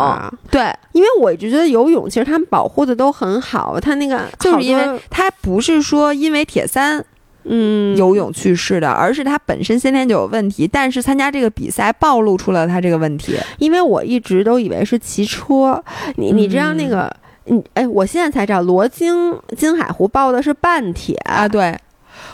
[0.49, 7.03] 对，因为我一直觉得游泳其实他们保护的都很好，他那个就是因为他不是说因为铁三。
[7.47, 13.37] 嗯，游泳去世的，而是他本身先天就有问题，但是参加这个比赛暴露出了他这个问题。
[13.59, 15.83] 因为我一直都以为是骑车，
[16.15, 17.09] 你你知道那个，
[17.45, 21.47] 嗯，哎，我现在才知道罗京金海湖报的是半铁啊。
[21.47, 21.77] 对，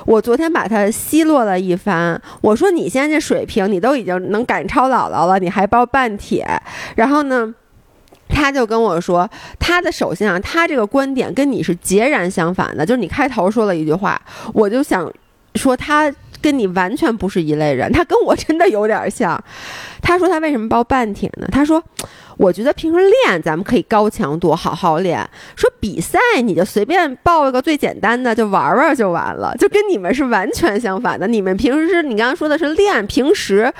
[0.05, 6.47] 我昨天把它奚落了一番，我说你现在这水平，你都已经能赶超姥姥了，你还报半铁，
[6.95, 7.53] 然后呢？
[8.33, 9.29] 他就跟我说，
[9.59, 12.85] 他的首先啊，他这个观点跟你是截然相反的。
[12.85, 14.19] 就是你开头说了一句话，
[14.53, 15.11] 我就想
[15.55, 17.91] 说他跟你完全不是一类人。
[17.91, 19.41] 他跟我真的有点像。
[20.01, 21.47] 他说他为什么报半天呢？
[21.51, 21.83] 他说。
[22.41, 25.23] 我觉得平时练咱们可以高强度好好练，
[25.55, 31.27] 说比赛你就随便报一个最简单的就玩玩就完了，就跟你们是完全相反的。
[31.27, 33.71] 你们平时是你刚刚说的是练，平时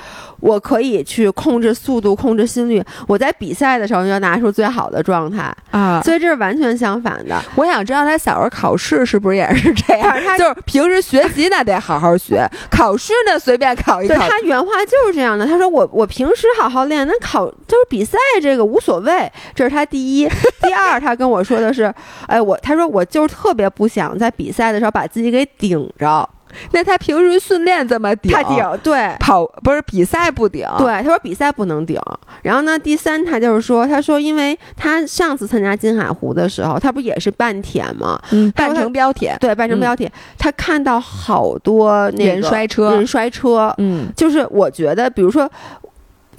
[0.41, 7.41] 我可以去控制速度、控制心率，我在比赛的时候要拿出最好的状态啊，所以这是完全相反的。
[7.55, 10.23] 我想知道他小时候考试是不是也是这样？
[10.23, 14.29] 他就是平时学习那得好好学，考试呢随便考一考。
[14.29, 18.50] 他原话就是这样的，他说我我平时好好练，那考就是比赛这。
[18.51, 20.27] 这个无所谓，这是他第一。
[20.61, 21.93] 第二，他跟我说的是，
[22.27, 26.29] 哎，我他说我就是特别不想在比赛的时候把自己给顶着。
[26.73, 28.29] 那他平时训练这么顶？
[28.29, 30.67] 他顶，对，跑不是比赛不顶。
[30.77, 31.97] 对，他说比赛不能顶。
[32.41, 38.21] 然后呢，第三，他就是说，他说，因为他上次参加金海湖的时候，他不也是半铁吗？
[38.31, 39.33] 嗯，半程标铁。
[39.39, 40.11] 对，半程标铁。
[40.37, 43.73] 他看到好多人摔车，人摔车。
[43.77, 45.49] 嗯，就是我觉得，比如说，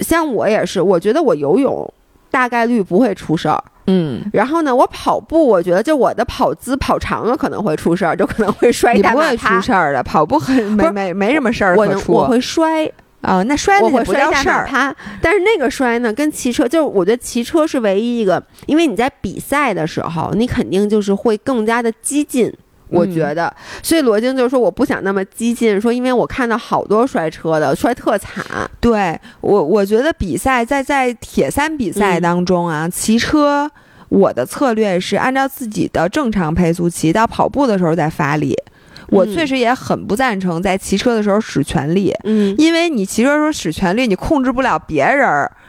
[0.01, 1.91] 像我也是，我觉得我游泳。
[2.33, 8.95] 大概率不会出事儿，嗯，然后呢，我跑步，我觉得就我的跑姿跑长了可能会出事儿，就可能会摔。
[8.95, 12.11] 你不会出事儿的，跑步很没没没什么事儿可出。
[12.11, 14.67] 我会摔啊，那摔那不叫事儿。
[15.21, 22.51] 但是那个摔呢，跟骑车就是我觉得骑车是唯一一个，因为你在比赛的时候，你肯定就是会更加的激进。
[22.93, 28.43] 我觉得，所以罗京就说我不想那么激进，说因为我看到好多摔车的，摔特惨。
[28.79, 33.69] 对我，我觉得比赛在在铁三比赛当中啊，骑车
[34.09, 38.55] 我的策略是按照自己的正常配速骑，到跑步的时候再发力。
[39.09, 45.27] 我确实也很不赞成在骑车的时候使全力，嗯，因为你骑车时候使全力，你控制不了别人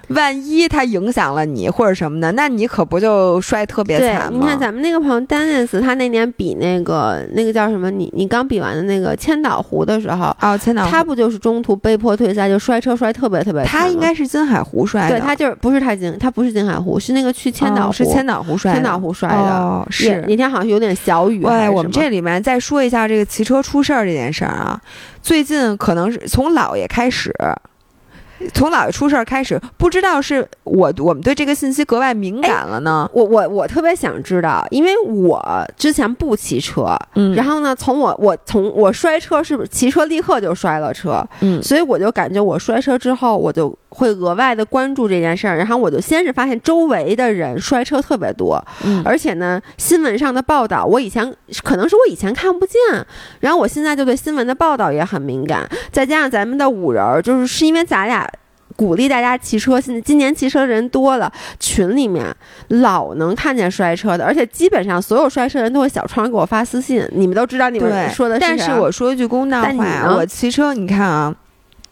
[0.09, 4.38] 万一他影响了你或者什么的，那你可不就摔特别惨吗？
[4.40, 7.90] 你看咱们那个朋友 Dennis，他那年比那个那个叫什么？
[7.90, 13.62] 你你刚比完的那个千岛湖的时候，哦，千岛湖，他不就是中途被迫退赛，就摔车摔特别特别。
[13.64, 19.36] 他应该是金海湖摔的，对他就是不是太金，他不是金海湖，是那个去千岛湖，是千岛湖摔，千岛湖摔的。
[19.36, 21.42] 哦，是那天好像有点小雨。
[21.42, 24.80] 对，我们这里面再说一下这个骑车出事儿这件事儿啊，
[25.22, 27.34] 最近可能是从姥爷开始。
[28.53, 33.09] 从姥爷出事儿开始，不知道是我我们对这个信息格外敏感了呢。
[33.12, 35.42] 我我我特别想知道，因为我
[35.76, 45.57] 之前不骑车，嗯，然后呢，从我我从我摔车是不是骑车立刻就摔了车，嗯，所以我就感觉我摔车之后，我就会额外的关注这件事儿。
[45.57, 52.78] 然后我就先是发现周围的人摔车特别多，嗯，而且呢，新闻上的报道我以前可能是我以前看不见，
[53.40, 58.28] 然后我现在就对新闻的报道也很敏感，再加上咱们的五人儿，就是是因为咱俩。
[58.76, 62.26] 鼓励大家骑车，现在今年骑车的人多了，群里面
[62.68, 67.09] 老能看见摔车的，而且基本上所有摔车人都会小窗给我发私信。
[67.12, 71.32] 你们都知道你们说的是但是我说一句公道话，我骑车，你看啊，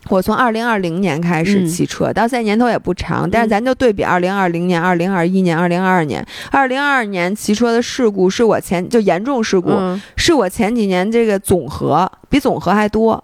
[0.09, 9.70] 我从二零二零年开始骑车，到现在年头也不长，但是咱就对比二零二零年、二零二一年、二零二二年，二零二二年骑车的事故是我前就严重事故，
[10.16, 13.22] 是我前几年这个总和比总和还多。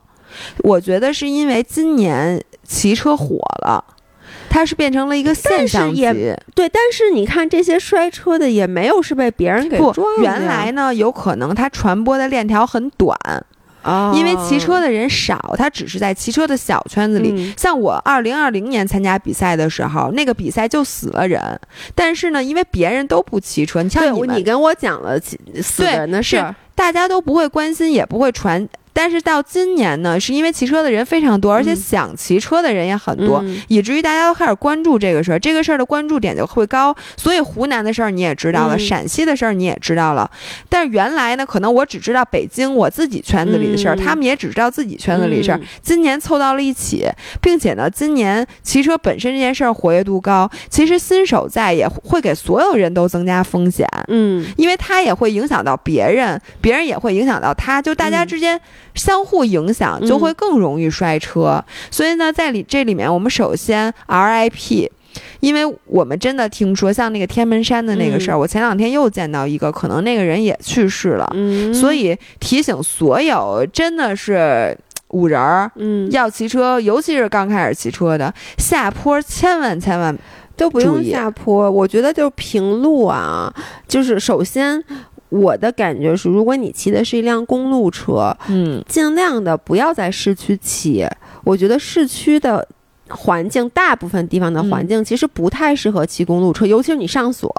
[0.59, 3.83] 我觉得是因为今年骑车火了，
[4.49, 6.03] 它是变成了一个现象级。
[6.55, 10.07] 对，但是你看这些摔车的也没有是被别人给撞。
[10.21, 13.19] 原来呢，有可能它传播的链条很短
[13.83, 17.53] 啊，因为骑车的人少，他只是在骑车的小圈子里。
[17.57, 21.41] 像我二零二零年参加比赛的时候，那个比赛就死了人，
[21.95, 25.19] 但是呢，因为别人都不骑车，你像你你跟我讲了
[25.63, 26.37] 死人的事，
[26.79, 28.69] 大家都不会关心，也不会传。
[28.91, 36.93] 但是到今年呢，是因为骑车的人非常多，而且想骑车的人也很多，以至于大家都开始关注这个事儿，这个事儿的关注点就会高。
[37.17, 40.29] 所以湖南的事儿你也知道了，陕西的事儿你也知道了。
[40.69, 45.61] 但是原来呢，可能我只知道北京我自己圈子里的事儿，他们也只知道自己圈子里的事儿。
[45.81, 47.07] 今年凑到了一起，
[47.41, 53.87] 并且呢，今年骑车本身这件事儿活跃度高，其实新手在也会给所有人都增加风险。
[54.09, 58.61] 嗯，因为它也会影响到别人，别人也会影响到他，就大家之间。
[58.95, 64.91] 相互影响就会更容易摔车，所以呢，在里这里面，我们首先 RIP，
[65.39, 71.33] 因为我们真的听说像那个天门山的那个事儿，我前两天又见到一个，可能那个人也去世了，
[71.73, 74.77] 所以提醒所有真的是
[75.11, 80.13] 五人儿，嗯，要骑车，尤其是刚开始骑车的，下坡千万千万
[80.57, 83.55] 都不用下坡，我觉得就是平路啊，
[83.87, 84.85] 就是首先。
[85.29, 91.07] 我的感觉是，如果你骑的是一辆公路车，嗯，尽量的不要在市区骑。
[91.45, 92.67] 我觉得市区的。
[93.11, 97.51] 环境大部分地方的环境其实不太适合骑公路车，尤其是你上锁，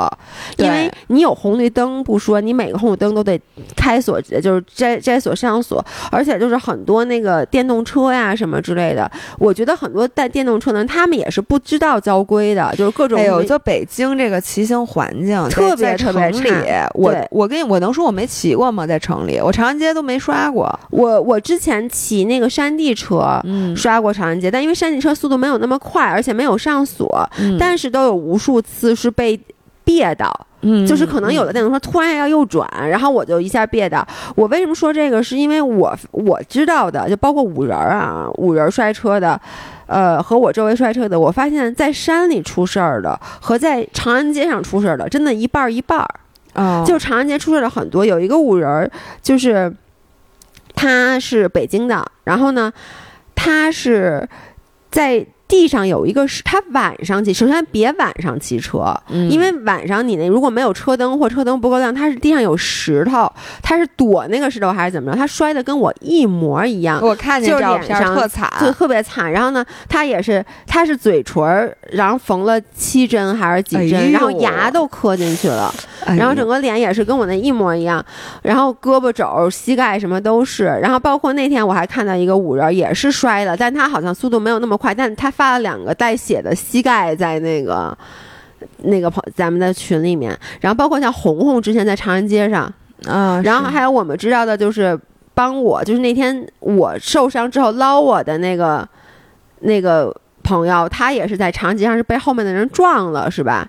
[0.58, 3.40] 因为你有红绿灯不说，你每个红绿灯都得
[3.76, 13.20] 开锁，就是摘摘锁上锁，而且就是很多那个电动车呀什么之类的，我觉得很多带电动车的他们也是不知道交规的，就是各种。
[13.20, 16.90] 哎呦，就北京这个骑行环境特别特别差。
[16.94, 18.86] 我我跟你我能说我没骑过吗？
[18.86, 20.80] 在城里，我长安街都没刷过。
[20.92, 25.39] 我我之前骑那个山地车，嗯，刷过长安街，但因为山地车速度。
[25.40, 27.28] 没有那么快，而且没有上锁，
[27.58, 29.40] 但是都有无数次是被
[29.84, 30.32] 别到，
[30.62, 34.08] 嗯，就是可能有的电动车突然要右转，然后我就一下别到。
[34.36, 35.24] 我为什么说这个？
[35.24, 39.40] 是因为我我知道的，就包括五人啊，五人摔车的，
[39.88, 46.08] 呃，和我周围摔车的，我发现在山里出事儿的和在长安街上出事儿的，真的一半一半儿
[46.54, 46.84] 啊。
[46.86, 48.92] 就长安街出事儿的很多，有一个五人，
[49.24, 49.74] 就是
[50.76, 52.72] 他是北京的，然后呢，
[53.34, 54.30] 他是。
[54.92, 63.28] 在地上有一个是，他晚上骑，首先别晚上骑车，因为晚上你那如果没有车灯或车灯不够亮，他是地上有石头，
[63.64, 65.18] 他是躲那个石头还是怎么着？
[65.18, 69.32] 他摔的跟我一模一样，我看见照片特惨，就特别惨。
[69.32, 75.74] 然后呢，他也是，他是嘴唇然后缝了七针还是几针，然后牙都磕进去了，
[76.16, 78.06] 然后整个脸也是跟我那一模一样，
[78.44, 85.34] 然后胳膊肘、膝盖什么都是，然后包括那天我还看到一个五人也是摔的，但他好像速度没有那么快，但他。
[85.40, 87.98] 发了两个带血的膝盖在那个
[88.80, 92.70] 那个朋咱们的群里面，然后包括像红红之前在长安街上，
[93.06, 95.00] 嗯，然后还有我们知道的就是
[95.34, 98.86] 帮我，就是那天我受伤之后捞我的那个
[99.62, 100.14] 那个
[100.44, 103.66] 朋友，他也是在长安街上是被后面的人撞了，是吧？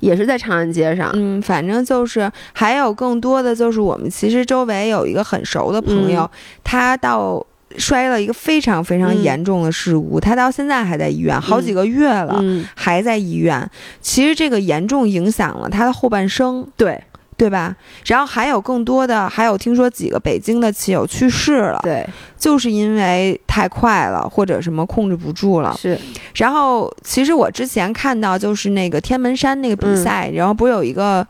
[0.00, 6.28] 也是在长安街上，嗯，反正就是还有更多的就是我们其实周围有一个很熟的朋友，
[6.64, 7.46] 他到。
[7.78, 12.42] 摔了一个非常非常严重的事故，他到现在还在医院，好几个月了，
[12.74, 13.68] 还在医院。
[14.00, 17.02] 其实这个严重影响了他的后半生，对
[17.36, 17.74] 对吧？
[18.06, 22.06] 然后还有更多的，还有听说几个北京的骑友去世了，对，
[22.38, 25.76] 就是因为太快了或者什么控制不住了。
[25.78, 25.98] 是。
[26.34, 31.26] 然后其实我之前看到就是那个天门山那个比赛，然后不是有一个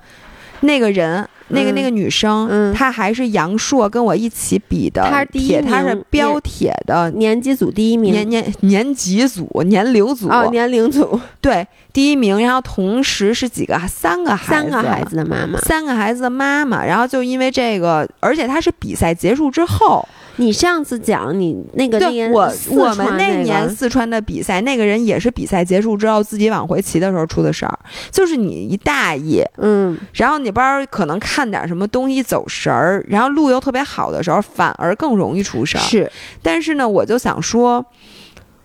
[0.61, 1.27] 那个人。
[1.49, 20.07] 那个那个女生，她还是杨硕跟我一起比的，她第一，她是标铁的年级组第一名，年年年级组年龄组哦，年龄组对第一名，然后同时是几个三个孩子，三个孩子的妈妈，三个孩子的妈妈，然后就因为这个，而且她是比赛结束之后。
[20.37, 27.79] 你上次讲你那个对我我们那年四川的比赛，那个人也是比赛结束之后自己往回骑的时候出的事儿，
[28.11, 35.81] 就是你一大意，嗯，然后你不知道可能看点什么东西走神儿，然后路又特别好的时候，反而更容易出事儿。
[35.81, 36.11] 是，
[36.43, 37.85] 但是呢，我就想说。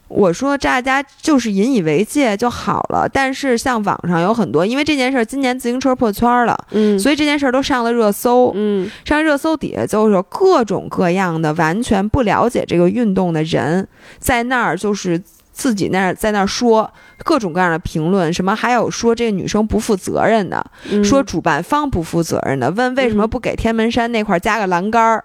[0.08, 13.88] 我说大家就是引以为戒就好了，但是像网上有很多，因为这件事儿今年自行车破圈了，嗯，所以这件事儿都上了热搜，嗯，上热搜底下就是各种各样的完全不了解这个运动的人
[14.18, 16.89] 在那儿就是自己那儿在那儿说
[17.24, 20.66] 各种各样的评论，什么还有说这个女生不负责任的，
[21.03, 25.24] 说主办方不负责任的，问为什么不给天门山那块加个栏杆儿。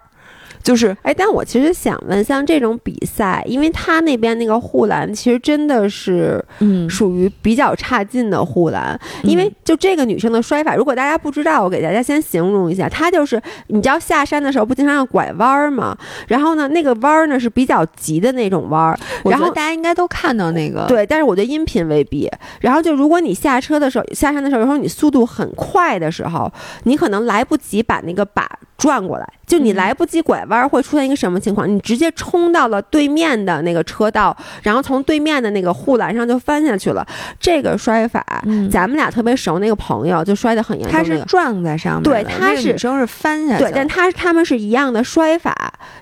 [0.63, 8.97] 就是，哎，但我其实想问，像这种比赛，因为他那边那个护栏其实真的是，嗯，属于比较差劲的护栏。
[9.23, 15.97] 因为就这个女生的摔法，如果大家不知道，我给大家先形容一下，她就是你知道下山的时候不经常要拐弯儿吗？
[16.29, 18.97] 然后呢，那个弯儿呢是比较急的那种弯儿。
[19.25, 22.31] 然后大家应该都看到那个，对，但是我觉得音频未必。
[22.61, 26.49] 然后就如果你下车的时候，下山的时候，有时候你速度很快的时候，
[26.83, 30.53] 你可能来不及把那个把转过来，就你来不及拐弯。
[30.53, 31.71] 弯会出现一个什么情况？
[31.71, 37.05] 你直接冲到了对面的那个车道，然后从对面的那个护栏上就翻下去了。
[37.39, 38.25] 这个摔法，
[38.71, 40.91] 咱们俩特别熟，那个朋友就摔得很严重。
[40.91, 43.63] 他是撞在上面，对，他是女生是翻下去。
[43.63, 45.55] 对，但他他们是一样的摔法，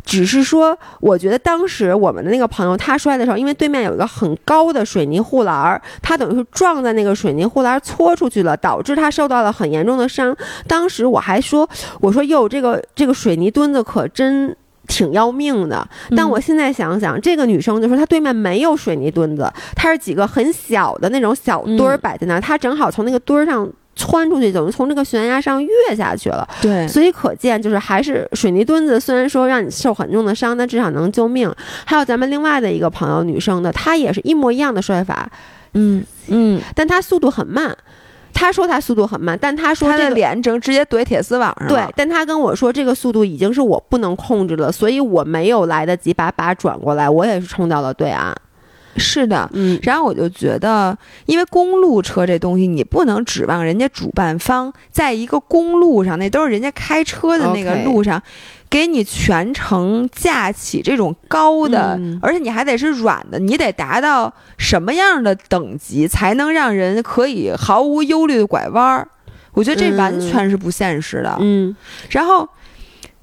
[0.05, 10.35] 只是说，我觉得当时我们的那个朋友他摔的时候，因为对面有一个很高的水泥护栏，他等于是撞在那个水泥护栏搓出去了，导致他受到了很严重的伤。
[10.67, 11.67] 当时我还说，
[11.99, 14.55] 我说哟，这个这个水泥墩子可真。
[14.87, 15.87] 挺要命的，
[16.17, 26.45] 但我现在想想，这个女生就说她对面没有水泥墩子，她是几个很小的那种小墩儿摆在那儿，她正好从那个墩儿上窜出去，等于从这个悬崖上跃下去了。
[26.61, 31.49] 对，所以可见就是还是水泥墩子，虽然说让你受很重的伤，但至少能救命。
[31.85, 35.31] 还有咱们另外的一个朋友，女生的，她也是一模一样的摔法，
[35.73, 37.77] 嗯嗯，但她速度很慢。
[38.41, 48.35] 他说他速度很慢，但他说他的脸整直接怼铁丝网上对，但他跟我说这个速度已经是我不能控制了，所以我没有来得及把把转过来，我也是冲到了对岸。
[48.97, 58.21] 是的，嗯，然后我就觉得，因为公路车这东西，你不能指望人家主办方在一个公路上，那都是人家开车的那个路上。
[58.71, 69.05] 给你全程架起这种高的，而且你还得是软的，你得达到什么样的等级才能让人可以毫无忧虑的拐弯儿？
[69.51, 71.35] 我觉得这完全是不现实的。
[71.41, 71.75] 嗯，
[72.11, 72.47] 然后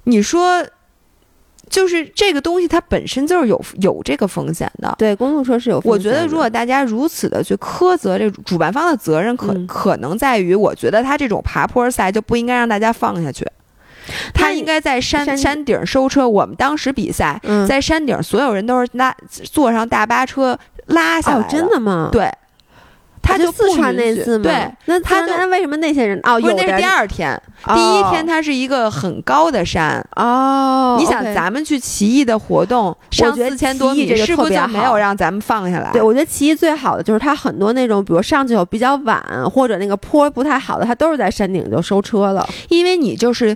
[0.03, 0.63] 你说，
[1.67, 4.93] 就是这个东西它本身就是有有这个风险的。
[4.99, 5.81] 对，公路车是有。
[5.83, 13.43] 我觉得如果大家如此的去苛责这主办方的责任，可可能在于，我觉得他这种爬坡赛就不应该让大家放下去。
[14.33, 16.27] 他应该在山山顶收车。
[16.27, 20.57] 我们当时比赛在山顶，所有人都是拉坐上大巴车
[20.87, 21.41] 拉下来。
[21.41, 22.09] 哦，真的吗？
[22.11, 22.31] 对，
[23.21, 24.43] 他就四川那次吗？
[24.43, 26.39] 对，那他那为什么那些人哦？
[26.39, 27.39] 那是第二天，
[27.73, 30.97] 第一天它是一个很高的山哦。
[30.99, 35.91] 你想，咱们去奇艺的活动上四千多米，是不是就没有让咱们放下来？
[35.91, 43.55] 对，我觉得奇艺最好的就是它很多那种，比如上去有比较晚或者那个坡不太好的，它都是在山顶就收车了，因为你就是。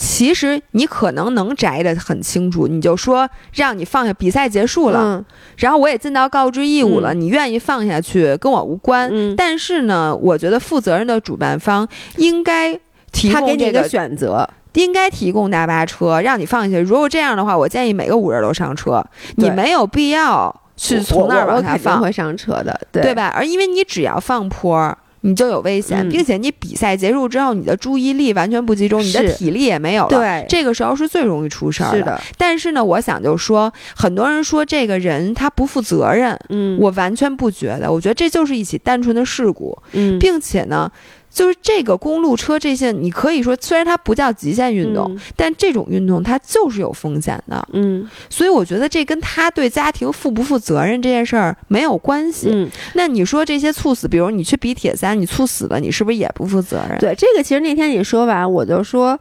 [0.00, 5.24] 其实你可能能摘得很清楚，你就说让你放下，比赛结束了，
[5.56, 9.10] 然后我也尽到告知义务了，你愿意放下去跟我无关。
[9.34, 11.86] 但是呢，我觉得负责任的主办方
[12.16, 12.78] 应该
[13.10, 16.82] 提供这个选择，应该提供大巴车让你放下去。
[16.82, 22.00] 如果这样的话，我建议每个五人都上车，你没有必要去从那儿往下放。
[22.00, 23.32] 会上车的，对吧？
[23.34, 24.96] 而因为你只要放坡。
[25.22, 30.10] 你就有危险，并且你比赛结束之后，你的注意力完全不集中，你的体力也没有了。
[30.10, 31.98] 对，这个时候是最容易出事儿的。
[31.98, 32.20] 是的。
[32.36, 37.90] 但是呢，我想就说，很多人说这个人他不负责任，嗯，我完全不觉得。
[37.90, 40.90] 我觉得这就是一起单纯的事故，嗯，并且呢。
[41.38, 47.64] 就是这个公路车这些，你可以说虽然它不叫极限运动，但这种运动它就是有风险的。
[47.72, 52.48] 嗯，所以我觉得这跟他对家庭负不负责任这件事儿没有关系。
[52.50, 56.98] 嗯，那你说这些猝死，比如你去比铁三，你猝死了，你是不是也不负责任？
[56.98, 59.16] 对，这个其实那天你说完，我就说。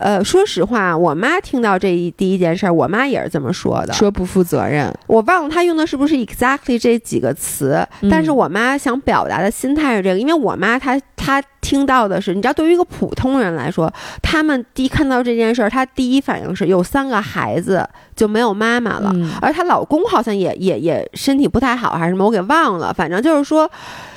[0.00, 4.90] 呃，说实话，我妈听到这一第一件事儿，我妈也是这么说的，说不负责任。
[5.06, 13.92] 我忘了她用的是不是 exactly 这几个词，但是我妈想表达的心态是这个，因为我妈她她听到的是，你知道，对于一个普通人来说，
[14.22, 23.70] 他们第一看到这件事儿，她第一反应是有三个孩子就没有妈妈了，而她老公好像也也也身体不太好还是什么，我给忘了，反正就是说。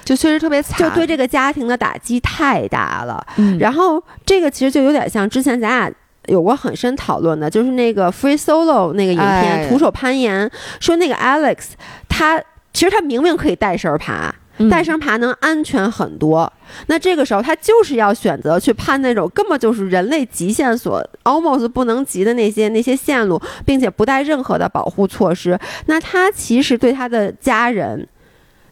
[0.05, 3.25] 就确实特别惨，就对这个家庭的打击太大了。
[3.37, 5.89] 嗯，然后这个其实就有点像之前咱俩
[6.25, 10.51] 有过很深讨论的，就是那个 Free Solo 那个影片，徒手攀岩，
[10.81, 11.67] 说那个 Alex，
[12.09, 12.37] 他
[12.73, 14.35] 其实他明明可以带绳爬，
[14.69, 16.51] 带绳爬能安全很多。
[16.87, 25.59] 那这个时候他就是要选择去攀那种根本就是人类极限所 almost 不能及的那些那些线路，并且不带任何的保护措施。
[25.87, 28.07] 那他其实对他的家人。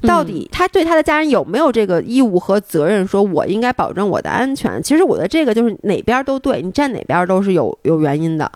[0.03, 3.05] 到底他对他的家人有没有这个义务和责任？
[3.05, 4.81] 说我应该保证我的安全。
[4.81, 8.51] 其实我的这个就是哪边都对，你站哪边都是有有原因的。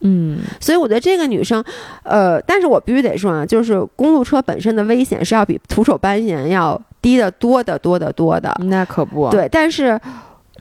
[0.00, 1.64] 嗯，所以我觉得这个女生，
[2.02, 8.54] 呃，但是我必须得说啊，就是公路车本身的危险是要比徒手攀岩要低得多得多得多的。
[8.64, 9.48] 那可不，对。
[9.50, 9.98] 但是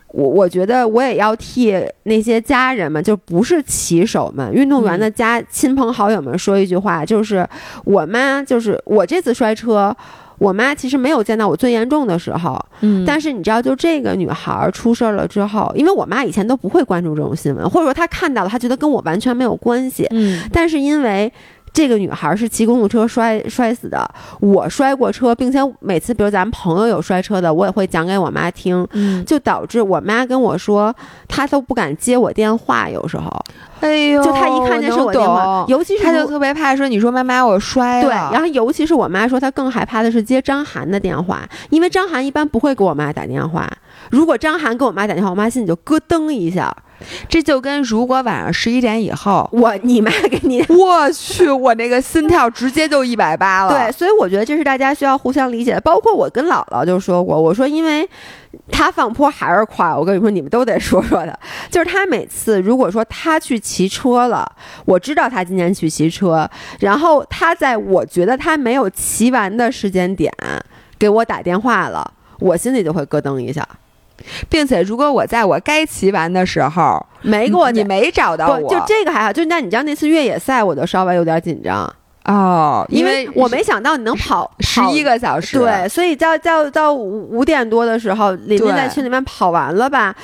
[0.10, 7.48] 我我觉得我也要替那些家人们，就不是骑手们、运动员的家亲朋好友们说一句话，就是
[7.84, 9.96] 我妈，就是我这次摔车。
[10.38, 21.32] 我妈其实没有见到我最严重的时候，嗯，但是你知道，就这个女孩出事了之后，因为我妈以前都不会关注这种新闻，或者说她看到了，她觉得跟我完全没有关系，嗯，但是因为。
[21.76, 24.10] 这个女孩是骑公路车摔摔死的。
[24.40, 28.88] 我摔过车，并且每次，比如咱们朋友有摔车的，我也会讲给我妈听。
[28.94, 30.96] 嗯，就导致我妈跟我说，
[31.28, 32.90] 她都不敢接我电话。
[32.90, 33.30] 有时候，
[33.82, 38.08] 哎呦，就她一看见是我电话，尤其是她就特别怕说你说妈妈我摔了。
[38.08, 41.42] 对，然后尤其是我妈说她更害怕的是接张涵的电话，
[41.72, 43.70] 因为张涵一般不会给我妈打电话。
[44.16, 46.74] 如果张涵给我妈打电话，我妈心里就咯噔一下。
[47.28, 53.70] 这就跟如果晚上十一点以后，我你妈给你， 我去，我那个心跳直接就一百八了。
[53.70, 55.82] 对，所以我觉得这是大家需要互相理解的。
[55.82, 58.10] 包括我跟姥姥就说过，我说因为
[58.72, 61.38] 他放坡还是快，我跟你说，你们都得说说的。
[61.70, 64.50] 就是他每次如果说他去骑车了，
[64.86, 70.34] 我知道他今天去骑车，然后他在我觉得他没有骑完的时间点
[70.98, 72.10] 给我打电话了，
[72.40, 73.68] 我心里就会咯噔一下。
[74.50, 79.32] 并且，如果我在我该骑完的时候没给我，你没找到我，就这个还好。
[79.32, 81.94] 就那你知道那次越野赛，我就稍微有点紧张
[82.26, 85.60] 哦，因为我没想到你能跑十一个小时。
[85.60, 90.16] 对，所以到到到五点多的时候，林林在群里面跑完了吧，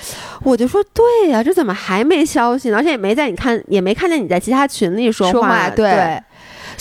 [0.43, 2.77] 我就说对呀，这怎么还没消息呢？
[2.77, 5.69] 而且也没在你看，也没看见你在其他群里说话。
[5.69, 6.19] 对。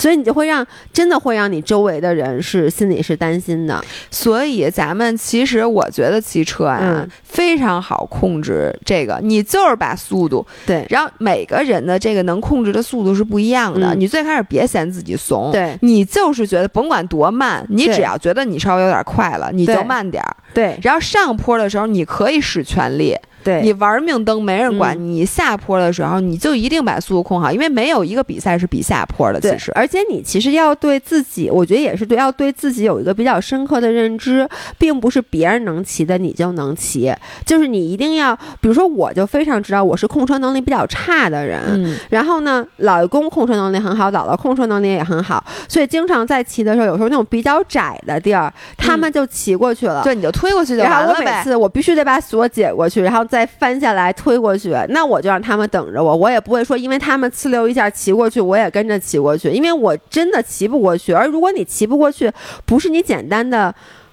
[0.00, 3.84] 所以你就会让真的会让你周围的人是心里是担心的。
[4.10, 13.94] 所以咱们其实我觉得骑车啊非常好控制，这个你就是把速度对，然后每个人的这个能控制的速度是不一样的。
[13.94, 20.36] 你最开始别嫌自己怂，对你就是觉得甭管多慢，你只要觉得你稍微有点快了，你就慢点儿。
[20.54, 23.14] 对，然后上坡的时候你可以使全力。
[23.42, 29.40] 对你玩命蹬没人管你，下坡的时候你就一定把速度控好，因为没有一个比赛是比下坡的。
[29.40, 34.48] 其实，而且你其实要对自己，我觉得也是对，要对自己有一个比较深刻的认知，
[34.78, 37.12] 并不是别人能骑的你就能骑，
[37.46, 51.00] 就是你一定要，比如说我就非常知道我是控车能力比较差的人，然后呢，老公控车能力很好，姥姥控车能力也很好，所以经常在骑的时候，有时候那种比较窄的地儿，他们就骑过去了，对，你就推过去就完了呗。
[51.06, 53.26] 然后我每次我必须得把锁解过去，然后。
[53.30, 61.12] 再翻下来推过去，那我就让他们等着我，我也不会说因为他们呲溜一下骑过去，我也跟着骑过去，因为我真的骑不过去。
[61.12, 62.30] 而如果你骑不过去，
[62.66, 63.72] 不是你简单的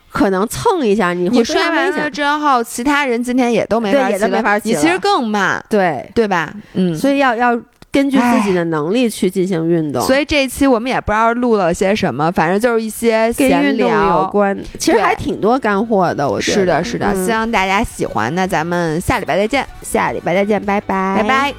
[0.10, 6.53] 可能蹭一下，你你摔完了之后，其他人今天也都没法骑，也都没法骑，你其实更慢，对对吧？
[6.73, 7.60] 嗯，所以要要。
[7.92, 16.30] 根据自己的能力去进行运动，所以这一期我们也不知道录了些什么，反正就是一些跟运动有关，其实还挺多干货的。
[16.30, 18.34] 我觉得是的，是的，希望大家喜欢。
[18.36, 21.54] 那咱们下礼拜再见，下礼拜再见，拜拜，拜拜。